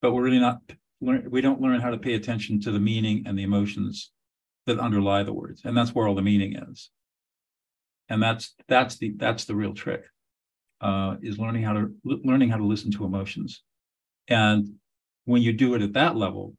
but 0.00 0.12
we're 0.12 0.22
really 0.22 0.38
not 0.38 0.60
we 1.00 1.40
don't 1.40 1.62
learn 1.62 1.80
how 1.80 1.90
to 1.90 1.98
pay 1.98 2.14
attention 2.14 2.60
to 2.60 2.70
the 2.70 2.80
meaning 2.80 3.24
and 3.26 3.38
the 3.38 3.42
emotions 3.42 4.12
that 4.66 4.78
underlie 4.78 5.22
the 5.22 5.32
words. 5.32 5.62
And 5.64 5.74
that's 5.74 5.94
where 5.94 6.06
all 6.06 6.14
the 6.14 6.22
meaning 6.22 6.56
is. 6.56 6.90
And 8.08 8.22
that's 8.22 8.54
that's 8.68 8.96
the 8.98 9.14
that's 9.16 9.46
the 9.46 9.54
real 9.54 9.72
trick 9.72 10.04
uh, 10.80 11.16
is 11.22 11.38
learning 11.38 11.62
how 11.62 11.72
to 11.72 11.94
learning 12.04 12.50
how 12.50 12.58
to 12.58 12.66
listen 12.66 12.90
to 12.92 13.04
emotions. 13.04 13.62
And 14.28 14.74
when 15.24 15.42
you 15.42 15.52
do 15.52 15.74
it 15.74 15.82
at 15.82 15.94
that 15.94 16.16
level 16.16 16.54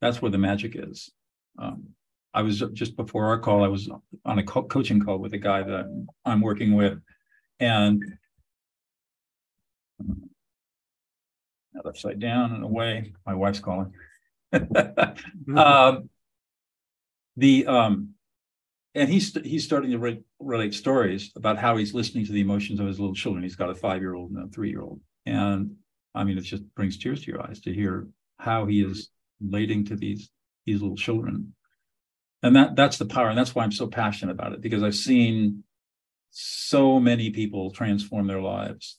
that's 0.00 0.22
where 0.22 0.30
the 0.30 0.38
magic 0.38 0.76
is. 0.76 1.10
Um, 1.58 1.88
i 2.34 2.42
was 2.42 2.62
just 2.72 2.96
before 2.96 3.26
our 3.26 3.38
call 3.38 3.64
i 3.64 3.68
was 3.68 3.88
on 4.24 4.38
a 4.38 4.42
co- 4.42 4.64
coaching 4.64 5.00
call 5.00 5.18
with 5.18 5.32
a 5.34 5.38
guy 5.38 5.62
that 5.62 6.06
i'm 6.24 6.40
working 6.40 6.74
with 6.74 6.98
and 7.60 8.04
upside 11.84 12.20
down 12.20 12.52
and 12.52 12.64
away. 12.64 13.12
My 13.26 13.34
wife's 13.34 13.60
calling. 13.60 13.92
um, 15.56 16.08
the 17.36 17.66
um, 17.66 18.10
and 18.94 19.08
he's 19.08 19.36
he's 19.44 19.64
starting 19.64 19.90
to 19.90 19.98
re- 19.98 20.22
relate 20.40 20.74
stories 20.74 21.32
about 21.36 21.58
how 21.58 21.76
he's 21.76 21.94
listening 21.94 22.26
to 22.26 22.32
the 22.32 22.40
emotions 22.40 22.80
of 22.80 22.86
his 22.86 22.98
little 22.98 23.14
children. 23.14 23.42
He's 23.42 23.56
got 23.56 23.70
a 23.70 23.74
five 23.74 24.00
year 24.00 24.14
old 24.14 24.30
and 24.30 24.44
a 24.44 24.48
three 24.48 24.70
year 24.70 24.82
old, 24.82 25.00
and 25.26 25.76
I 26.14 26.24
mean, 26.24 26.38
it 26.38 26.42
just 26.42 26.62
brings 26.74 26.98
tears 26.98 27.24
to 27.24 27.30
your 27.30 27.42
eyes 27.42 27.60
to 27.60 27.72
hear 27.72 28.08
how 28.38 28.66
he 28.66 28.82
is 28.82 29.10
relating 29.40 29.84
to 29.86 29.96
these 29.96 30.30
these 30.66 30.80
little 30.80 30.96
children, 30.96 31.54
and 32.42 32.56
that 32.56 32.76
that's 32.76 32.98
the 32.98 33.06
power, 33.06 33.28
and 33.28 33.38
that's 33.38 33.54
why 33.54 33.64
I'm 33.64 33.72
so 33.72 33.86
passionate 33.86 34.32
about 34.32 34.52
it 34.52 34.60
because 34.60 34.82
I've 34.82 34.94
seen 34.94 35.64
so 36.30 37.00
many 37.00 37.30
people 37.30 37.70
transform 37.70 38.26
their 38.26 38.40
lives 38.40 38.98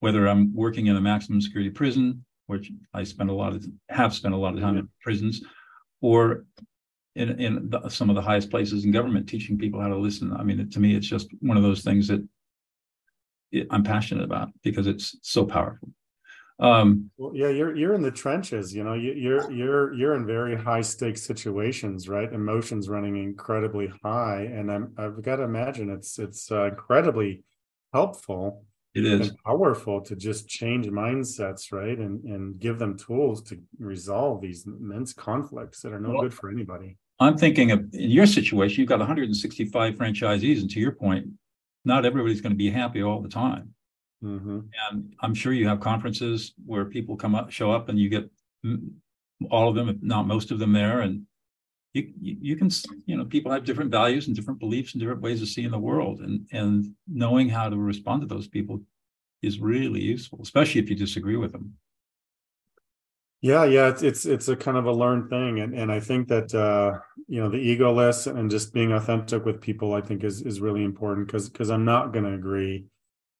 whether 0.00 0.26
I'm 0.26 0.54
working 0.54 0.86
in 0.86 0.96
a 0.96 1.00
maximum 1.00 1.40
security 1.40 1.70
prison, 1.70 2.24
which 2.46 2.72
I 2.92 3.04
spend 3.04 3.30
a 3.30 3.34
lot 3.34 3.54
of 3.54 3.64
have 3.90 4.14
spent 4.14 4.34
a 4.34 4.38
lot 4.38 4.54
of 4.54 4.60
time 4.60 4.76
in 4.76 4.88
prisons, 5.02 5.42
or 6.00 6.46
in, 7.14 7.38
in 7.40 7.70
the, 7.70 7.88
some 7.88 8.10
of 8.10 8.16
the 8.16 8.22
highest 8.22 8.50
places 8.50 8.84
in 8.84 8.92
government 8.92 9.28
teaching 9.28 9.58
people 9.58 9.80
how 9.80 9.88
to 9.88 9.98
listen. 9.98 10.32
I 10.32 10.42
mean, 10.42 10.68
to 10.68 10.80
me, 10.80 10.96
it's 10.96 11.06
just 11.06 11.28
one 11.40 11.56
of 11.56 11.62
those 11.62 11.82
things 11.82 12.08
that 12.08 12.26
it, 13.52 13.66
I'm 13.70 13.84
passionate 13.84 14.24
about 14.24 14.50
because 14.62 14.86
it's 14.86 15.16
so 15.22 15.44
powerful. 15.44 15.88
Um, 16.60 17.10
well, 17.16 17.32
yeah, 17.34 17.48
you're 17.48 17.74
you're 17.74 17.94
in 17.94 18.02
the 18.02 18.10
trenches. 18.10 18.74
You 18.74 18.84
know, 18.84 18.92
you, 18.92 19.12
you're 19.12 19.50
you're 19.50 19.94
you're 19.94 20.14
in 20.14 20.26
very 20.26 20.54
high 20.54 20.82
stakes 20.82 21.22
situations, 21.22 22.08
right? 22.08 22.30
Emotions 22.30 22.88
running 22.88 23.16
incredibly 23.16 23.90
high, 24.02 24.42
and 24.42 24.70
I'm 24.70 24.92
I've 24.98 25.22
got 25.22 25.36
to 25.36 25.44
imagine 25.44 25.88
it's 25.90 26.18
it's 26.18 26.52
uh, 26.52 26.66
incredibly 26.66 27.44
helpful. 27.94 28.64
It 28.92 29.06
is 29.06 29.32
powerful 29.46 30.00
to 30.02 30.16
just 30.16 30.48
change 30.48 30.86
mindsets, 30.86 31.72
right, 31.72 31.96
and 31.96 32.22
and 32.24 32.58
give 32.58 32.78
them 32.78 32.98
tools 32.98 33.40
to 33.44 33.58
resolve 33.78 34.42
these 34.42 34.66
immense 34.66 35.14
conflicts 35.14 35.80
that 35.82 35.92
are 35.92 36.00
no 36.00 36.10
well, 36.10 36.22
good 36.22 36.34
for 36.34 36.50
anybody. 36.50 36.98
I'm 37.20 37.38
thinking 37.38 37.70
of 37.70 37.80
in 37.94 38.10
your 38.10 38.26
situation, 38.26 38.80
you've 38.80 38.88
got 38.88 38.98
165 38.98 39.94
franchisees, 39.94 40.60
and 40.60 40.70
to 40.70 40.80
your 40.80 40.92
point, 40.92 41.28
not 41.84 42.04
everybody's 42.04 42.40
going 42.42 42.52
to 42.52 42.58
be 42.58 42.70
happy 42.70 43.02
all 43.02 43.22
the 43.22 43.28
time. 43.28 43.74
Mm-hmm. 44.22 44.60
And 44.90 45.14
I'm 45.20 45.34
sure 45.34 45.52
you 45.52 45.66
have 45.68 45.80
conferences 45.80 46.52
where 46.66 46.84
people 46.84 47.16
come 47.16 47.34
up, 47.34 47.50
show 47.50 47.72
up, 47.72 47.88
and 47.88 47.98
you 47.98 48.08
get 48.08 48.28
all 49.50 49.68
of 49.68 49.74
them, 49.74 49.88
if 49.88 49.96
not 50.02 50.26
most 50.26 50.50
of 50.50 50.58
them, 50.58 50.72
there. 50.72 51.00
And 51.00 51.22
you, 51.94 52.12
you, 52.20 52.36
you 52.40 52.56
can, 52.56 52.70
you 53.06 53.16
know, 53.16 53.24
people 53.24 53.50
have 53.50 53.64
different 53.64 53.90
values 53.90 54.26
and 54.26 54.36
different 54.36 54.60
beliefs 54.60 54.92
and 54.92 55.00
different 55.00 55.22
ways 55.22 55.40
of 55.40 55.48
seeing 55.48 55.70
the 55.70 55.78
world, 55.78 56.20
and 56.20 56.46
and 56.52 56.92
knowing 57.08 57.48
how 57.48 57.68
to 57.68 57.76
respond 57.76 58.20
to 58.20 58.26
those 58.26 58.46
people 58.46 58.82
is 59.42 59.58
really 59.58 60.00
useful, 60.00 60.40
especially 60.42 60.80
if 60.80 60.90
you 60.90 60.96
disagree 60.96 61.36
with 61.36 61.52
them. 61.52 61.74
Yeah, 63.40 63.64
yeah, 63.64 63.88
it's 63.88 64.02
it's 64.02 64.26
it's 64.26 64.48
a 64.48 64.56
kind 64.56 64.76
of 64.76 64.84
a 64.84 64.92
learned 64.92 65.30
thing, 65.30 65.60
and 65.60 65.74
and 65.74 65.90
I 65.90 65.98
think 65.98 66.28
that 66.28 66.54
uh, 66.54 66.98
you 67.26 67.40
know 67.40 67.48
the 67.48 67.56
egoless 67.56 68.26
and 68.26 68.50
just 68.50 68.74
being 68.74 68.92
authentic 68.92 69.46
with 69.46 69.62
people, 69.62 69.94
I 69.94 70.02
think 70.02 70.24
is 70.24 70.42
is 70.42 70.60
really 70.60 70.84
important 70.84 71.26
because 71.26 71.48
because 71.48 71.70
I'm 71.70 71.86
not 71.86 72.12
going 72.12 72.26
to 72.26 72.34
agree 72.34 72.84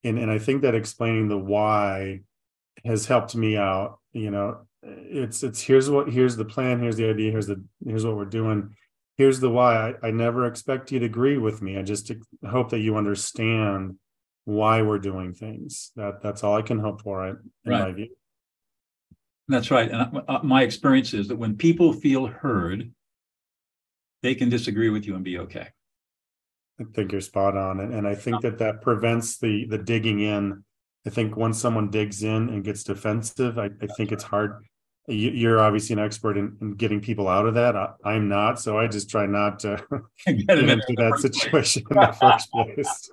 and 0.04 0.18
and 0.18 0.30
I 0.30 0.38
think 0.38 0.62
that 0.62 0.74
explaining 0.74 1.28
the 1.28 1.38
why 1.38 2.20
has 2.84 3.06
helped 3.06 3.34
me 3.34 3.56
out. 3.56 3.98
You 4.12 4.30
know, 4.30 4.66
it's 4.82 5.42
it's 5.42 5.60
here's 5.60 5.90
what 5.90 6.10
here's 6.10 6.36
the 6.36 6.44
plan, 6.44 6.80
here's 6.80 6.96
the 6.96 7.08
idea, 7.08 7.30
here's 7.30 7.46
the 7.46 7.62
here's 7.84 8.04
what 8.04 8.16
we're 8.16 8.24
doing, 8.24 8.74
here's 9.16 9.40
the 9.40 9.50
why. 9.50 9.94
I, 10.02 10.08
I 10.08 10.10
never 10.10 10.46
expect 10.46 10.92
you 10.92 10.98
to 11.00 11.06
agree 11.06 11.38
with 11.38 11.62
me. 11.62 11.78
I 11.78 11.82
just 11.82 12.10
hope 12.48 12.70
that 12.70 12.80
you 12.80 12.96
understand 12.96 13.96
why 14.44 14.82
we're 14.82 14.98
doing 14.98 15.34
things. 15.34 15.92
That 15.96 16.22
that's 16.22 16.42
all 16.42 16.56
I 16.56 16.62
can 16.62 16.78
hope 16.78 17.02
for. 17.02 17.26
In 17.26 17.36
right. 17.66 17.80
my 17.80 17.92
view. 17.92 18.08
That's 19.48 19.70
right. 19.70 19.90
And 19.90 20.22
my 20.44 20.62
experience 20.62 21.12
is 21.12 21.28
that 21.28 21.36
when 21.36 21.56
people 21.56 21.92
feel 21.92 22.26
heard, 22.26 22.92
they 24.22 24.34
can 24.34 24.48
disagree 24.48 24.90
with 24.90 25.06
you 25.06 25.16
and 25.16 25.24
be 25.24 25.38
okay. 25.38 25.68
I 26.80 26.84
think 26.94 27.12
you're 27.12 27.20
spot 27.20 27.56
on, 27.56 27.80
and, 27.80 27.92
and 27.92 28.08
I 28.08 28.14
think 28.14 28.40
that 28.42 28.58
that 28.58 28.80
prevents 28.80 29.38
the 29.38 29.66
the 29.66 29.78
digging 29.78 30.20
in. 30.20 30.64
I 31.06 31.10
think 31.10 31.36
once 31.36 31.58
someone 31.58 31.90
digs 31.90 32.22
in 32.22 32.48
and 32.50 32.64
gets 32.64 32.84
defensive, 32.84 33.58
I, 33.58 33.70
I 33.80 33.86
think 33.96 34.12
it's 34.12 34.24
hard. 34.24 34.64
You, 35.08 35.50
are 35.50 35.58
obviously 35.58 35.94
an 35.94 35.98
expert 35.98 36.36
in, 36.36 36.56
in, 36.60 36.74
getting 36.74 37.00
people 37.00 37.26
out 37.26 37.46
of 37.46 37.54
that. 37.54 37.74
I, 38.04 38.14
am 38.14 38.28
not, 38.28 38.60
so 38.60 38.78
I 38.78 38.86
just 38.86 39.10
try 39.10 39.26
not 39.26 39.58
to 39.60 39.82
get 40.26 40.58
into 40.58 40.94
that 40.98 41.18
situation 41.18 41.82
in 41.90 41.96
the 41.96 42.12
first 42.12 42.50
place. 42.52 43.10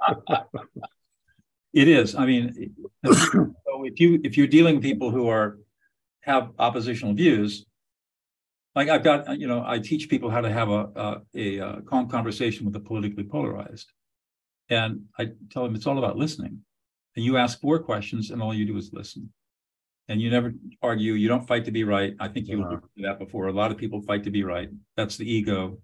it 1.74 1.88
is. 1.88 2.14
I 2.14 2.26
mean, 2.26 2.76
so 3.06 3.54
if 3.84 4.00
you 4.00 4.20
if 4.24 4.38
you're 4.38 4.48
dealing 4.48 4.76
with 4.76 4.84
people 4.84 5.12
who 5.12 5.28
are 5.28 5.58
have 6.22 6.52
oppositional 6.60 7.14
views, 7.14 7.66
like 8.78 8.90
I've 8.90 9.04
got, 9.04 9.40
you 9.40 9.48
know, 9.48 9.64
I 9.66 9.80
teach 9.80 10.08
people 10.08 10.30
how 10.30 10.40
to 10.40 10.52
have 10.52 10.70
a, 10.70 11.22
a, 11.36 11.58
a, 11.58 11.82
calm 11.82 12.08
conversation 12.08 12.64
with 12.64 12.76
the 12.76 12.80
politically 12.80 13.24
polarized. 13.24 13.92
And 14.70 15.02
I 15.18 15.30
tell 15.50 15.64
them 15.64 15.74
it's 15.74 15.88
all 15.88 15.98
about 15.98 16.16
listening. 16.16 16.60
And 17.16 17.26
you 17.26 17.38
ask 17.38 17.60
four 17.60 17.80
questions, 17.80 18.30
and 18.30 18.40
all 18.40 18.54
you 18.54 18.68
do 18.68 18.78
is 18.78 18.92
listen. 18.94 19.34
And 20.10 20.22
you 20.22 20.30
never 20.30 20.54
argue. 20.84 21.14
You 21.14 21.28
don't 21.28 21.48
fight 21.48 21.66
to 21.66 21.72
be 21.72 21.86
right. 21.86 22.14
I 22.20 22.28
think 22.28 22.48
you 22.48 22.64
uh-huh. 22.64 22.78
that 22.98 23.18
before. 23.18 23.48
A 23.48 23.52
lot 23.52 23.72
of 23.72 23.78
people 23.78 24.00
fight 24.04 24.24
to 24.26 24.30
be 24.30 24.44
right. 24.44 24.70
That's 24.96 25.18
the 25.18 25.26
ego. 25.26 25.80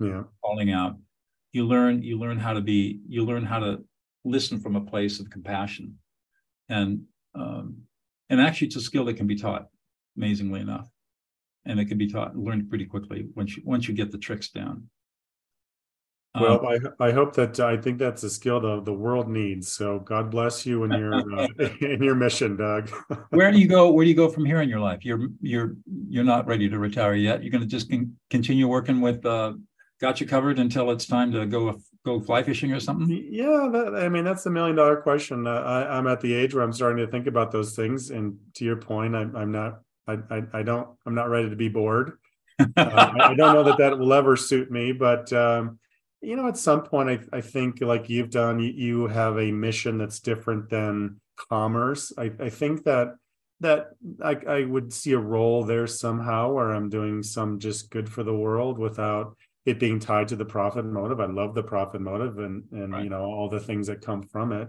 Yeah. 0.00 0.24
Falling 0.42 0.72
out. 0.72 0.96
You 1.52 1.64
learn. 1.64 2.02
You 2.02 2.18
learn 2.18 2.40
how 2.40 2.54
to 2.54 2.60
be. 2.60 3.02
You 3.08 3.24
learn 3.24 3.44
how 3.44 3.60
to 3.60 3.84
listen 4.24 4.58
from 4.58 4.74
a 4.74 4.80
place 4.80 5.20
of 5.20 5.30
compassion, 5.30 5.96
and 6.68 7.02
um, 7.36 7.76
and 8.30 8.40
actually, 8.40 8.66
it's 8.66 8.76
a 8.76 8.80
skill 8.80 9.04
that 9.04 9.16
can 9.16 9.28
be 9.28 9.36
taught. 9.36 9.68
Amazingly 10.16 10.60
enough 10.60 10.88
and 11.66 11.80
it 11.80 11.86
can 11.86 11.98
be 11.98 12.10
taught 12.10 12.34
and 12.34 12.44
learned 12.44 12.68
pretty 12.68 12.86
quickly 12.86 13.26
once 13.34 13.56
you 13.56 13.62
once 13.64 13.88
you 13.88 13.94
get 13.94 14.10
the 14.12 14.18
tricks 14.18 14.48
down. 14.48 14.88
Well, 16.38 16.66
um, 16.66 16.88
I 16.98 17.08
I 17.08 17.12
hope 17.12 17.34
that 17.34 17.60
uh, 17.60 17.66
I 17.66 17.76
think 17.76 17.98
that's 17.98 18.24
a 18.24 18.30
skill 18.30 18.60
the 18.60 18.80
the 18.80 18.92
world 18.92 19.28
needs. 19.28 19.70
So 19.70 20.00
God 20.00 20.32
bless 20.32 20.66
you 20.66 20.82
in 20.82 20.90
your 20.90 21.14
uh, 21.14 21.46
in 21.80 22.02
your 22.02 22.16
mission, 22.16 22.56
Doug. 22.56 22.90
where 23.30 23.52
do 23.52 23.58
you 23.58 23.68
go? 23.68 23.92
Where 23.92 24.04
do 24.04 24.08
you 24.08 24.16
go 24.16 24.28
from 24.28 24.44
here 24.44 24.60
in 24.60 24.68
your 24.68 24.80
life? 24.80 25.04
You're 25.04 25.28
you're 25.40 25.76
you're 26.08 26.24
not 26.24 26.46
ready 26.48 26.68
to 26.68 26.78
retire 26.78 27.14
yet. 27.14 27.42
You're 27.42 27.52
going 27.52 27.62
to 27.62 27.68
just 27.68 27.88
con- 27.88 28.16
continue 28.30 28.66
working 28.66 29.00
with 29.00 29.24
uh, 29.24 29.52
Gotcha 30.00 30.26
Covered 30.26 30.58
until 30.58 30.90
it's 30.90 31.06
time 31.06 31.30
to 31.32 31.46
go 31.46 31.78
go 32.04 32.20
fly 32.20 32.42
fishing 32.42 32.72
or 32.72 32.80
something. 32.80 33.08
Yeah, 33.30 33.68
that, 33.70 33.94
I 33.94 34.08
mean 34.08 34.24
that's 34.24 34.42
the 34.42 34.50
million 34.50 34.74
dollar 34.74 34.96
question. 34.96 35.46
Uh, 35.46 35.52
I, 35.52 35.96
I'm 35.96 36.08
at 36.08 36.20
the 36.20 36.34
age 36.34 36.52
where 36.52 36.64
I'm 36.64 36.72
starting 36.72 37.04
to 37.04 37.10
think 37.10 37.28
about 37.28 37.52
those 37.52 37.76
things. 37.76 38.10
And 38.10 38.36
to 38.54 38.64
your 38.64 38.76
point, 38.76 39.14
I'm 39.14 39.36
I'm 39.36 39.52
not 39.52 39.83
I, 40.06 40.18
I, 40.30 40.42
I 40.52 40.62
don't, 40.62 40.88
I'm 41.06 41.14
not 41.14 41.28
ready 41.28 41.50
to 41.50 41.56
be 41.56 41.68
bored. 41.68 42.18
uh, 42.58 42.66
I, 42.76 43.30
I, 43.30 43.34
don't 43.34 43.54
know 43.54 43.64
that 43.64 43.78
that 43.78 43.98
will 43.98 44.12
ever 44.12 44.36
suit 44.36 44.70
me, 44.70 44.92
but 44.92 45.32
um, 45.32 45.78
you 46.20 46.36
know, 46.36 46.48
at 46.48 46.56
some 46.56 46.82
point, 46.82 47.10
I, 47.10 47.38
I 47.38 47.40
think 47.40 47.80
like 47.80 48.08
you've 48.08 48.30
done, 48.30 48.60
you, 48.60 48.70
you 48.70 49.06
have 49.08 49.38
a 49.38 49.50
mission 49.50 49.98
that's 49.98 50.20
different 50.20 50.70
than 50.70 51.20
commerce. 51.36 52.12
I, 52.16 52.32
I 52.40 52.50
think 52.50 52.84
that 52.84 53.16
that 53.60 53.90
I, 54.22 54.36
I 54.46 54.64
would 54.64 54.92
see 54.92 55.12
a 55.12 55.18
role 55.18 55.64
there 55.64 55.86
somehow 55.86 56.52
where 56.52 56.70
I'm 56.70 56.90
doing 56.90 57.22
some 57.22 57.58
just 57.58 57.90
good 57.90 58.08
for 58.08 58.22
the 58.22 58.34
world 58.34 58.78
without 58.78 59.36
it 59.64 59.78
being 59.78 60.00
tied 60.00 60.28
to 60.28 60.36
the 60.36 60.44
profit 60.44 60.84
motive. 60.84 61.20
I 61.20 61.26
love 61.26 61.54
the 61.54 61.62
profit 61.62 62.00
motive 62.00 62.38
and 62.38 62.64
and 62.72 62.92
right. 62.92 63.04
you 63.04 63.10
know 63.10 63.24
all 63.24 63.48
the 63.48 63.60
things 63.60 63.86
that 63.86 64.04
come 64.04 64.22
from 64.22 64.52
it 64.52 64.68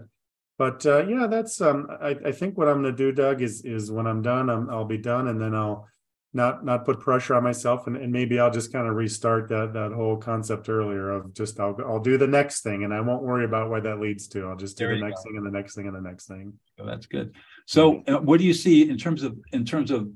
but 0.58 0.86
uh, 0.86 1.06
yeah, 1.06 1.26
that's 1.26 1.60
um, 1.60 1.88
I, 2.00 2.16
I 2.26 2.32
think 2.32 2.56
what 2.56 2.68
I'm 2.68 2.82
going 2.82 2.94
to 2.94 2.96
do, 2.96 3.12
Doug, 3.12 3.42
is 3.42 3.62
is 3.64 3.90
when 3.90 4.06
I'm 4.06 4.22
done, 4.22 4.48
i 4.48 4.74
will 4.74 4.84
be 4.84 4.98
done, 4.98 5.28
and 5.28 5.40
then 5.40 5.54
I'll 5.54 5.86
not 6.32 6.64
not 6.64 6.84
put 6.84 7.00
pressure 7.00 7.34
on 7.34 7.42
myself, 7.42 7.86
and, 7.86 7.96
and 7.96 8.10
maybe 8.10 8.38
I'll 8.38 8.50
just 8.50 8.72
kind 8.72 8.86
of 8.86 8.94
restart 8.94 9.48
that 9.48 9.74
that 9.74 9.92
whole 9.92 10.16
concept 10.16 10.68
earlier 10.68 11.10
of 11.10 11.34
just 11.34 11.60
I'll 11.60 11.76
I'll 11.84 12.00
do 12.00 12.16
the 12.16 12.26
next 12.26 12.62
thing, 12.62 12.84
and 12.84 12.94
I 12.94 13.00
won't 13.00 13.22
worry 13.22 13.44
about 13.44 13.68
what 13.68 13.82
that 13.82 14.00
leads 14.00 14.28
to. 14.28 14.46
I'll 14.46 14.56
just 14.56 14.78
do 14.78 14.86
there 14.86 14.94
the 14.94 15.02
next 15.02 15.24
go. 15.24 15.30
thing 15.30 15.36
and 15.38 15.46
the 15.46 15.50
next 15.50 15.74
thing 15.74 15.86
and 15.88 15.96
the 15.96 16.00
next 16.00 16.26
thing. 16.26 16.54
Oh, 16.78 16.86
that's 16.86 17.06
good. 17.06 17.34
So, 17.66 18.02
uh, 18.06 18.18
what 18.18 18.38
do 18.38 18.46
you 18.46 18.54
see 18.54 18.88
in 18.88 18.96
terms 18.96 19.22
of 19.24 19.36
in 19.52 19.64
terms 19.64 19.90
of 19.90 20.08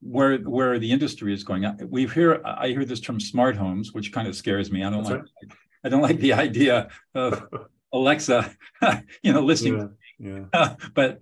where 0.00 0.38
where 0.38 0.78
the 0.78 0.90
industry 0.90 1.32
is 1.32 1.44
going? 1.44 1.64
We 1.88 2.06
hear 2.06 2.40
I 2.44 2.68
hear 2.68 2.84
this 2.84 3.00
term 3.00 3.20
smart 3.20 3.56
homes, 3.56 3.92
which 3.92 4.12
kind 4.12 4.26
of 4.26 4.34
scares 4.34 4.72
me. 4.72 4.82
I 4.82 4.90
don't 4.90 5.04
that's 5.04 5.10
like 5.10 5.20
right. 5.20 5.52
I 5.84 5.88
don't 5.88 6.02
like 6.02 6.18
the 6.18 6.32
idea 6.32 6.88
of 7.14 7.46
Alexa, 7.92 8.54
you 9.22 9.32
know, 9.32 9.40
listening. 9.40 9.96
Yeah, 10.18 10.40
yeah. 10.52 10.74
but 10.94 11.20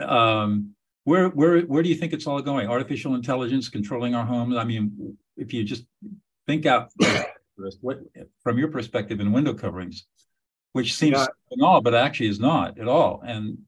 um, 0.00 0.74
where 1.04 1.28
where 1.28 1.60
where 1.62 1.82
do 1.82 1.88
you 1.88 1.94
think 1.94 2.12
it's 2.12 2.26
all 2.26 2.40
going? 2.42 2.68
Artificial 2.68 3.14
intelligence 3.14 3.68
controlling 3.68 4.14
our 4.14 4.26
homes. 4.26 4.56
I 4.56 4.64
mean, 4.64 5.16
if 5.36 5.52
you 5.52 5.64
just 5.64 5.84
think 6.46 6.66
out 6.66 6.90
what 7.80 8.00
from 8.42 8.58
your 8.58 8.68
perspective 8.68 9.20
in 9.20 9.32
window 9.32 9.54
coverings, 9.54 10.06
which 10.72 10.94
seems 10.94 11.16
yeah. 11.16 11.64
all, 11.64 11.80
but 11.80 11.94
actually 11.94 12.28
is 12.28 12.40
not 12.40 12.78
at 12.78 12.88
all. 12.88 13.22
And 13.24 13.58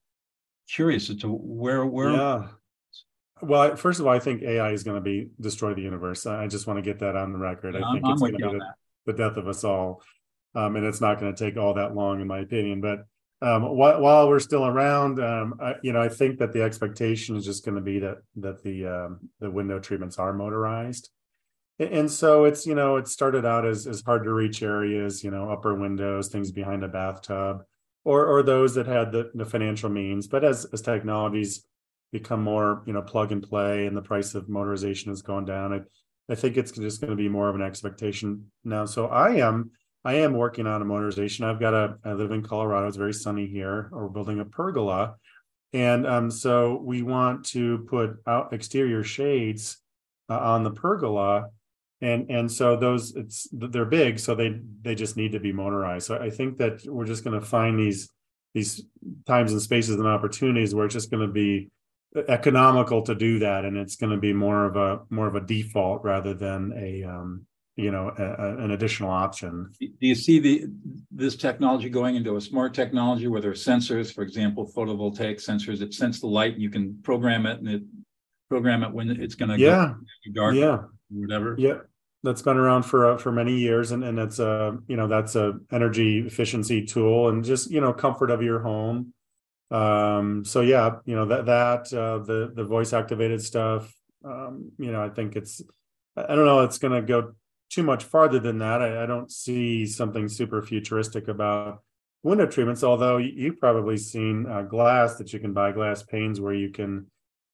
curious 0.69 1.11
as 1.11 1.17
to 1.19 1.29
where 1.29 1.85
where. 1.87 2.11
Yeah. 2.11 2.49
Well, 3.43 3.75
first 3.77 4.01
of 4.01 4.07
all, 4.07 4.13
I 4.13 4.19
think 4.19 4.43
AI 4.43 4.73
is 4.73 4.83
going 4.83 4.97
to 4.97 5.01
be 5.01 5.31
destroy 5.41 5.73
the 5.73 5.81
universe. 5.81 6.27
I 6.27 6.47
just 6.47 6.67
want 6.67 6.77
to 6.77 6.83
get 6.83 6.99
that 6.99 7.17
on 7.17 7.33
the 7.33 7.39
record. 7.39 7.75
I 7.75 7.79
think 7.93 8.05
I'm, 8.05 8.13
it's 8.13 8.21
going 8.21 8.33
to 8.33 8.39
be 8.39 8.59
the, 8.59 8.65
the 9.07 9.13
death 9.15 9.39
of 9.39 9.49
us 9.49 9.65
all 9.65 10.03
um, 10.55 10.77
and 10.77 10.85
it's 10.85 11.01
not 11.01 11.21
going 11.21 11.35
to 11.35 11.45
take 11.45 11.57
all 11.57 11.75
that 11.75 11.95
long, 11.95 12.21
in 12.21 12.27
my 12.27 12.41
opinion. 12.41 12.81
But 12.81 13.01
um, 13.43 13.77
while, 13.77 14.01
while 14.01 14.29
we're 14.29 14.41
still 14.41 14.67
around, 14.67 15.19
um, 15.19 15.55
I, 15.61 15.75
you 15.83 15.93
know, 15.93 16.01
I 16.01 16.09
think 16.09 16.39
that 16.39 16.53
the 16.53 16.63
expectation 16.63 17.37
is 17.37 17.45
just 17.45 17.65
going 17.65 17.77
to 17.77 17.81
be 17.81 17.99
that 18.01 18.19
that 18.37 18.63
the 18.63 18.87
um, 18.87 19.31
the 19.41 19.51
window 19.51 19.79
treatments 19.79 20.19
are 20.19 20.33
motorized, 20.33 21.11
and 21.79 22.11
so 22.11 22.45
it's 22.45 22.67
you 22.67 22.75
know 22.75 22.97
it 22.97 23.09
started 23.09 23.47
out 23.47 23.67
as 23.67 23.87
as 23.87 24.03
hard 24.03 24.25
to 24.25 24.33
reach 24.33 24.63
areas, 24.63 25.25
you 25.25 25.31
know, 25.31 25.51
upper 25.51 25.75
windows, 25.75 26.29
things 26.29 26.53
behind 26.53 26.85
a 26.85 26.89
bathtub, 26.89 27.63
or 28.05 28.27
or 28.27 28.43
those 28.43 28.75
that 28.75 28.87
had 28.87 29.13
the, 29.13 29.31
the 29.35 29.47
financial 29.47 29.89
means. 29.89 30.27
But 30.27 30.45
as 30.45 30.67
as 30.67 30.83
technologies 30.83 31.65
become 32.13 32.43
more 32.43 32.83
you 32.87 32.93
know 32.93 33.03
plug 33.03 33.33
and 33.33 33.43
play, 33.43 33.87
and 33.87 33.97
the 33.97 34.03
price 34.03 34.35
of 34.35 34.49
motorization 34.49 35.07
has 35.07 35.23
gone 35.23 35.47
down, 35.47 35.73
I 35.73 35.81
I 36.31 36.35
think 36.35 36.59
it's 36.59 36.73
just 36.73 37.01
going 37.01 37.11
to 37.11 37.17
be 37.17 37.29
more 37.31 37.49
of 37.49 37.55
an 37.55 37.63
expectation 37.63 38.51
now. 38.65 38.85
So 38.85 39.07
I 39.07 39.37
am 39.37 39.71
I 40.05 40.15
am 40.15 40.35
working 40.35 40.67
on 40.67 40.83
a 40.83 40.85
motorization. 40.85 41.45
I've 41.45 41.61
got 41.61 41.75
a, 41.75 41.97
I 42.05 42.13
live 42.13 42.31
in 42.31 42.43
Colorado. 42.43 42.89
It's 42.89 42.97
very 42.97 43.13
sunny 43.13 43.47
here. 43.47 43.89
We're 43.93 44.09
building 44.09 44.41
a 44.41 44.45
pergola. 44.45 45.17
And 45.73 46.07
um, 46.07 46.31
so 46.31 46.81
we 46.83 47.03
want 47.03 47.45
to 47.47 47.87
put 47.89 48.17
out 48.27 48.53
exterior 48.53 49.05
shades 49.05 49.79
uh, 50.29 50.39
on 50.39 50.65
the 50.65 50.71
pergola. 50.71 51.51
And, 52.01 52.31
and 52.31 52.51
so 52.51 52.77
those 52.77 53.15
it's 53.15 53.47
they're 53.53 53.85
big 53.85 54.19
so 54.19 54.35
they 54.35 54.59
they 54.81 54.95
just 54.95 55.19
need 55.19 55.33
to 55.33 55.39
be 55.39 55.53
motorized 55.53 56.07
so 56.07 56.17
i 56.17 56.31
think 56.31 56.57
that 56.57 56.83
we're 56.87 57.05
just 57.05 57.25
going 57.25 57.39
to 57.39 57.45
find 57.45 57.79
these 57.79 58.09
these 58.55 58.83
times 59.27 59.53
and 59.53 59.61
spaces 59.61 59.97
and 59.97 60.07
opportunities 60.07 60.75
where 60.75 60.87
it's 60.87 60.95
just 60.95 61.11
going 61.11 61.27
to 61.27 61.31
be 61.31 61.71
economical 62.29 63.03
to 63.03 63.15
do 63.15 63.39
that, 63.41 63.65
and 63.65 63.77
it's 63.77 63.97
going 63.97 64.13
to 64.13 64.19
be 64.19 64.33
more 64.33 64.65
of 64.65 64.77
a 64.77 65.01
more 65.11 65.27
of 65.27 65.37
a 65.37 65.41
default 65.41 66.03
rather 66.03 66.35
than 66.35 66.73
a 66.77 67.05
um, 67.05 67.47
you 67.81 67.91
know 67.91 68.13
a, 68.19 68.23
a, 68.23 68.65
an 68.65 68.71
additional 68.73 69.11
option. 69.11 69.73
Do 69.81 69.89
you 70.01 70.15
see 70.15 70.39
the 70.39 70.67
this 71.11 71.37
technology 71.37 71.89
going 71.89 72.17
into 72.17 72.37
a 72.37 72.41
smart 72.41 72.75
technology 72.75 73.27
where 73.27 73.41
there 73.41 73.51
are 73.51 73.55
sensors, 73.55 74.13
for 74.13 74.23
example, 74.23 74.71
photovoltaic 74.77 75.37
sensors 75.37 75.79
that 75.81 75.95
sense 75.95 76.21
the 76.21 76.27
light 76.27 76.55
and 76.55 76.63
you 76.63 76.71
can 76.71 76.99
program 77.03 77.47
it 77.47 77.59
and 77.59 77.69
it 77.69 77.83
program 78.49 78.83
it 78.83 78.93
when 78.93 79.11
it's 79.11 79.35
going 79.35 79.49
to 79.49 79.59
yeah 79.59 79.95
dark, 80.35 80.55
yeah 80.55 80.79
whatever. 81.11 81.55
Yeah, 81.59 81.79
that's 82.23 82.43
been 82.43 82.59
around 82.59 82.83
for 82.83 83.13
uh, 83.13 83.17
for 83.17 83.33
many 83.33 83.59
years, 83.59 83.93
and 83.93 84.05
and 84.05 84.19
it's 84.19 84.39
a 84.39 84.79
you 84.87 84.97
know 84.97 85.09
that's 85.09 85.35
a 85.37 85.55
energy 85.73 86.19
efficiency 86.27 86.85
tool, 86.85 87.29
and 87.31 87.45
just 87.45 87.71
you 87.71 87.81
know 87.81 87.93
comfort 87.93 88.31
of 88.31 88.43
your 88.43 88.61
home. 88.61 89.15
Um, 89.71 90.45
so 90.45 90.61
yeah, 90.61 90.97
you 91.07 91.17
know 91.17 91.27
that 91.27 91.47
that 91.47 91.93
uh, 91.93 92.19
the 92.19 92.53
the 92.55 92.65
voice 92.65 92.93
activated 92.93 93.43
stuff. 93.43 93.93
Um, 94.23 94.73
you 94.79 94.93
know, 94.93 95.03
I 95.03 95.09
think 95.09 95.35
it's 95.35 95.63
I 96.17 96.35
don't 96.35 96.45
know, 96.45 96.61
it's 96.61 96.79
going 96.79 96.95
to 96.95 97.07
go 97.07 97.35
too 97.71 97.83
much 97.83 98.05
farther 98.05 98.39
than 98.39 98.59
that. 98.59 98.83
I, 98.83 99.05
I, 99.05 99.07
don't 99.07 99.31
see 99.31 99.87
something 99.87 100.29
super 100.29 100.61
futuristic 100.61 101.29
about 101.29 101.83
window 102.23 102.47
treatments. 102.47 102.85
Although 102.85 103.19
you've 103.19 103.59
probably 103.59 103.97
seen 103.97 104.47
uh, 104.47 104.63
glass 104.63 105.17
that 105.17 105.33
you 105.33 105.39
can 105.39 105.53
buy 105.53 105.73
glass 105.73 106.03
panes 106.03 106.41
where 106.41 106.55
you 106.55 106.71
can 106.71 107.07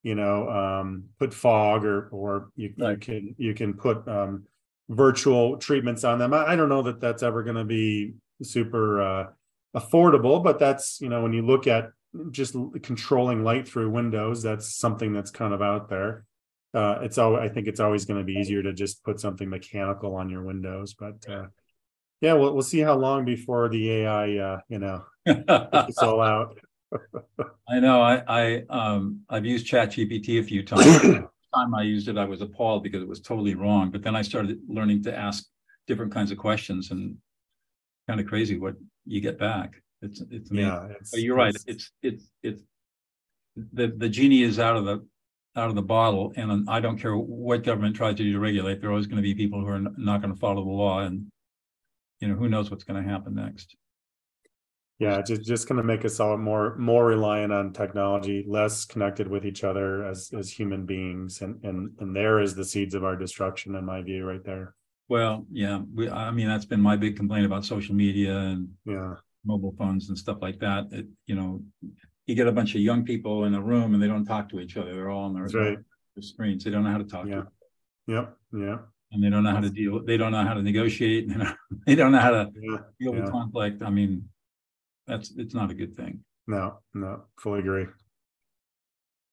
you 0.03 0.15
know 0.15 0.49
um, 0.49 1.05
put 1.19 1.35
fog 1.35 1.85
or 1.85 2.09
or 2.09 2.49
you, 2.57 2.73
right. 2.79 2.93
you 2.93 2.97
can 2.97 3.35
you 3.39 3.55
can 3.55 3.75
put 3.75 4.07
um, 4.09 4.45
virtual 4.89 5.59
treatments 5.59 6.05
on 6.05 6.19
them. 6.19 6.33
I, 6.33 6.53
I, 6.53 6.57
don't 6.57 6.69
know 6.69 6.83
that 6.83 7.01
that's 7.01 7.23
ever 7.23 7.43
going 7.43 7.57
to 7.57 7.65
be 7.65 8.15
super 8.43 9.01
uh, 9.01 9.27
affordable, 9.75 10.43
but 10.43 10.59
that's 10.59 11.01
you 11.01 11.09
know 11.09 11.23
when 11.23 11.33
you 11.33 11.45
look 11.45 11.67
at 11.67 11.91
just 12.31 12.57
controlling 12.83 13.45
light 13.45 13.69
through 13.69 13.91
windows, 13.91 14.43
that's 14.43 14.77
something 14.77 15.13
that's 15.13 15.31
kind 15.31 15.53
of 15.53 15.61
out 15.61 15.89
there. 15.89 16.25
Uh, 16.75 16.99
it's 17.03 17.19
all 17.19 17.37
I 17.37 17.49
think 17.49 17.69
it's 17.69 17.81
always 17.81 18.05
going 18.05 18.21
to 18.21 18.25
be 18.25 18.35
easier 18.35 18.63
to 18.63 18.73
just 18.73 19.03
put 19.05 19.21
something 19.21 19.49
mechanical 19.49 20.15
on 20.15 20.29
your 20.29 20.43
windows, 20.43 20.95
but 20.95 21.17
uh, 21.29 21.47
yeah, 22.21 22.35
we'll 22.35 22.53
we'll 22.53 22.63
see 22.63 22.81
how 22.81 22.95
long 22.95 23.25
before 23.25 23.69
the 23.69 23.91
AI 23.91 24.37
uh, 24.37 24.61
you 24.69 24.79
know 24.79 25.05
it's 25.27 25.99
all 25.99 26.21
out. 26.21 26.59
I 27.69 27.81
know. 27.81 28.01
I, 28.01 28.23
I 28.29 28.63
um 28.71 29.21
I've 29.29 29.45
used 29.45 29.67
ChatGPT 29.67 30.41
a 30.41 30.43
few 30.43 30.63
times. 30.63 31.25
time 31.55 31.75
I 31.75 31.83
used 31.83 32.09
it, 32.09 32.19
I 32.19 32.25
was 32.25 32.43
appalled 32.43 32.83
because 32.83 33.03
it 33.03 33.09
was 33.09 33.21
totally 33.21 33.55
wrong. 33.55 33.91
But 33.91 34.03
then 34.03 34.15
I 34.15 34.23
started 34.23 34.59
learning 34.69 35.03
to 35.05 35.17
ask 35.17 35.45
different 35.87 36.13
kinds 36.13 36.31
of 36.31 36.39
questions, 36.39 36.91
and 36.91 37.17
kind 38.09 38.21
of 38.21 38.27
crazy 38.27 38.59
what 38.59 38.75
you 39.05 39.21
get 39.21 39.39
back. 39.39 39.75
It's 40.03 40.21
it's 40.31 40.51
amazing. 40.51 40.71
Yeah, 40.71 40.89
it's, 41.01 41.11
but 41.11 41.21
you're 41.21 41.37
right. 41.37 41.55
It's, 41.55 41.65
it's 41.67 41.91
it's 42.03 42.31
it's 42.43 42.63
the 43.73 43.89
the 43.89 44.09
genie 44.09 44.43
is 44.43 44.59
out 44.59 44.77
of 44.77 44.85
the 44.85 45.07
out 45.57 45.69
of 45.69 45.75
the 45.75 45.83
bottle, 45.83 46.33
and 46.37 46.69
I 46.69 46.81
don't 46.81 46.99
care 46.99 47.17
what 47.17 47.65
government 47.65 47.97
tries 47.97 48.17
to 48.17 48.23
do 48.23 48.33
to 48.33 48.39
regulate. 48.39 48.81
There 48.81 48.91
are 48.91 48.93
always 48.93 49.07
going 49.07 49.17
to 49.17 49.23
be 49.23 49.35
people 49.35 49.61
who 49.61 49.69
are 49.69 49.81
not 49.97 50.21
going 50.21 50.33
to 50.33 50.39
follow 50.39 50.65
the 50.65 50.71
law, 50.71 51.01
and 51.01 51.27
you 52.21 52.29
know 52.29 52.35
who 52.35 52.49
knows 52.49 52.71
what's 52.71 52.85
going 52.85 53.03
to 53.03 53.09
happen 53.09 53.35
next 53.35 53.77
yeah 54.99 55.21
just 55.21 55.45
just 55.45 55.69
going 55.69 55.77
to 55.77 55.87
make 55.87 56.05
us 56.05 56.21
all 56.21 56.37
more 56.37 56.77
more 56.77 57.07
reliant 57.07 57.53
on 57.53 57.73
technology 57.73 58.45
less 58.49 58.85
connected 58.85 59.29
with 59.29 59.45
each 59.45 59.65
other 59.65 60.05
as 60.05 60.31
as 60.37 60.51
human 60.51 60.87
beings 60.87 61.43
and 61.43 61.63
and 61.65 61.91
and 62.01 62.17
there 62.17 62.41
is 62.41 62.55
the 62.55 62.65
seeds 62.65 62.95
of 62.95 63.05
our 63.05 63.17
destruction 63.17 63.75
in 63.75 63.85
my 63.85 64.01
view 64.01 64.25
right 64.25 64.45
there 64.45 64.75
well 65.09 65.45
yeah 65.53 65.81
we, 65.95 66.09
i 66.09 66.31
mean 66.31 66.49
that's 66.49 66.65
been 66.65 66.81
my 66.81 66.97
big 66.97 67.17
complaint 67.17 67.45
about 67.45 67.65
social 67.65 67.95
media 67.95 68.37
and 68.37 68.69
yeah 68.85 69.15
mobile 69.45 69.75
phones 69.79 70.09
and 70.09 70.19
stuff 70.19 70.39
like 70.41 70.59
that 70.59 70.87
it, 70.91 71.07
you 71.27 71.35
know 71.35 71.61
you 72.27 72.35
get 72.35 72.47
a 72.47 72.53
bunch 72.53 72.75
of 72.75 72.81
young 72.81 73.05
people 73.05 73.45
in 73.45 73.55
a 73.55 73.61
room 73.61 73.95
and 73.95 74.03
they 74.03 74.09
don't 74.09 74.25
talk 74.25 74.49
to 74.49 74.61
each 74.61 74.77
other 74.77 74.95
they're 74.95 75.11
all 75.11 75.25
on 75.25 75.35
their, 75.35 75.45
right. 75.45 75.79
their 76.15 76.23
screens 76.23 76.65
they 76.65 76.71
don't 76.71 76.85
know 76.85 76.91
how 76.91 76.99
to 76.99 77.05
talk 77.05 77.27
yeah 77.27 77.43
to 77.43 77.47
yep 78.07 78.37
yeah 78.53 78.79
and 79.13 79.23
they 79.23 79.31
don't 79.31 79.45
know 79.45 79.53
how 79.53 79.61
to 79.61 79.71
deal 79.71 80.05
they 80.05 80.17
don't 80.17 80.33
know 80.33 80.45
how 80.45 80.55
to 80.55 80.63
negotiate 80.63 81.31
they 81.87 81.95
don't 81.95 82.13
know 82.13 82.19
how 82.19 82.31
to 82.31 82.51
yeah. 82.61 82.79
deal 83.01 83.13
with 83.13 83.31
conflict 83.31 83.83
i 83.83 83.91
mean 83.91 84.29
that's 85.07 85.33
it's 85.37 85.55
not 85.55 85.71
a 85.71 85.75
good 85.75 85.97
thing. 85.97 86.25
No, 86.47 86.79
no, 86.95 87.25
fully 87.39 87.61
agree. 87.61 87.87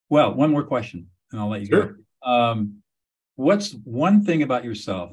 Well, 0.09 0.33
one 0.33 0.51
more 0.51 0.63
question, 0.63 1.07
and 1.31 1.41
I'll 1.41 1.49
let 1.49 1.61
you 1.61 1.67
sure. 1.67 1.97
go. 2.23 2.31
Um, 2.31 2.83
what's 3.35 3.71
one 3.83 4.23
thing 4.23 4.43
about 4.43 4.63
yourself 4.63 5.11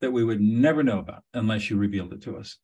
that 0.00 0.12
we 0.12 0.24
would 0.24 0.40
never 0.40 0.82
know 0.82 0.98
about 0.98 1.22
unless 1.34 1.70
you 1.70 1.76
revealed 1.76 2.12
it 2.12 2.22
to 2.22 2.36
us? 2.36 2.58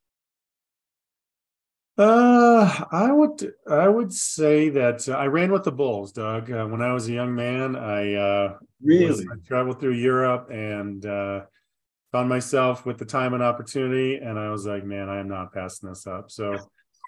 Uh, 1.99 2.85
I 2.93 3.11
would 3.11 3.55
I 3.71 3.89
would 3.89 4.13
say 4.13 4.69
that 4.69 5.09
uh, 5.09 5.13
I 5.13 5.29
ran 5.29 5.51
with 5.51 5.65
the 5.65 5.73
bulls, 5.73 6.13
Doug. 6.13 6.51
Uh, 6.51 6.67
when 6.67 6.83
I 6.83 6.93
was 6.93 7.09
a 7.09 7.13
young 7.13 7.35
man, 7.35 7.75
I 7.75 8.15
uh, 8.15 8.59
really 8.83 9.07
was, 9.07 9.21
I 9.21 9.37
traveled 9.47 9.81
through 9.81 9.95
Europe 9.95 10.51
and 10.51 11.05
uh, 11.07 11.43
found 12.13 12.29
myself 12.29 12.85
with 12.85 12.99
the 12.99 13.07
time 13.07 13.33
and 13.33 13.43
opportunity, 13.43 14.17
and 14.17 14.39
I 14.39 14.51
was 14.51 14.67
like, 14.67 14.85
man, 14.85 15.09
I 15.09 15.21
am 15.21 15.29
not 15.29 15.55
passing 15.55 15.89
this 15.89 16.07
up. 16.07 16.31
So 16.31 16.59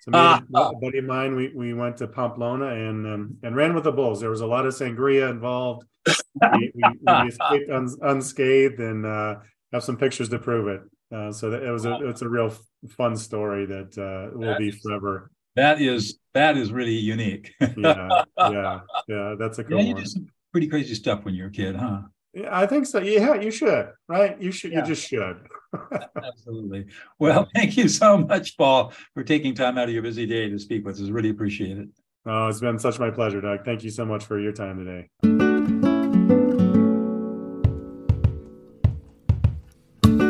so 0.03 0.11
me 0.11 0.19
uh, 0.19 0.41
a 0.55 0.77
buddy 0.77 0.99
of 0.99 1.05
mine, 1.05 1.35
we, 1.35 1.53
we 1.55 1.75
went 1.75 1.97
to 1.99 2.07
Pamplona 2.07 2.69
and 2.69 3.07
um, 3.07 3.37
and 3.43 3.57
ran 3.57 3.75
with 3.75 3.85
the 3.85 3.93
bulls. 3.93 4.21
There 4.21 4.31
was 4.31 4.41
a 4.41 4.47
lot 4.47 4.67
of 4.67 4.75
sangria 4.75 5.31
involved. 5.31 5.85
we, 6.07 6.73
we, 6.75 6.83
we, 7.07 7.29
escaped 7.29 7.71
uns, 7.71 7.97
unscathed 8.01 8.81
and 8.81 9.05
uh, 9.05 9.37
have 9.73 9.85
some 9.85 9.97
pictures 9.97 10.29
to 10.31 10.39
prove 10.39 10.69
it. 10.69 10.81
Uh, 11.15 11.33
so 11.33 11.51
that, 11.51 11.63
it 11.63 11.71
was 11.71 11.87
a 11.87 12.07
it's 12.09 12.23
a 12.23 12.29
real 12.29 12.53
fun 12.91 13.17
story 13.17 13.67
that 13.67 13.97
uh, 13.97 14.37
will 14.37 14.49
that 14.49 14.59
be 14.59 14.69
is, 14.69 14.81
forever. 14.81 15.31
That 15.57 15.81
is 15.81 16.19
that 16.35 16.57
is 16.57 16.71
really 16.71 16.95
unique. 16.97 17.53
yeah, 17.61 18.25
yeah, 18.39 18.81
yeah. 19.09 19.35
That's 19.39 19.59
a 19.59 19.65
cool 19.65 19.79
yeah, 19.79 19.85
you 19.85 19.95
one. 19.95 20.03
did 20.03 20.11
some 20.11 20.27
pretty 20.53 20.69
crazy 20.69 20.95
stuff 20.95 21.25
when 21.25 21.35
you 21.35 21.45
were 21.45 21.49
a 21.49 21.53
kid, 21.53 21.77
huh? 21.77 22.03
Yeah, 22.35 22.57
I 22.57 22.67
think 22.67 22.87
so. 22.87 23.01
Yeah, 23.01 23.35
you 23.35 23.51
should. 23.51 23.91
Right? 24.07 24.41
You 24.41 24.53
should. 24.53 24.73
Yeah. 24.73 24.81
You 24.81 24.87
just 24.87 25.09
should. 25.09 25.47
Absolutely. 26.23 26.87
Well, 27.19 27.49
thank 27.55 27.77
you 27.77 27.89
so 27.89 28.19
much, 28.19 28.57
Paul, 28.57 28.93
for 29.15 29.25
taking 29.25 29.55
time 29.55 29.79
out 29.79 29.89
of 29.89 29.95
your 29.95 30.03
busy 30.03 30.27
day 30.27 30.49
to 30.49 30.59
speak 30.59 30.85
with 30.85 31.01
us. 31.01 31.09
Really 31.09 31.31
appreciate 31.31 31.79
it. 31.79 31.89
Oh, 32.27 32.49
it's 32.49 32.61
been 32.61 32.79
such 32.79 32.99
my 32.99 33.11
pleasure, 33.11 33.41
Doug. 33.41 33.65
Thank 33.65 33.83
you 33.83 33.91
so 33.91 34.05
much 34.05 34.25
for 34.25 34.39
your 34.39 34.53
time 34.53 34.85
today. 34.85 35.48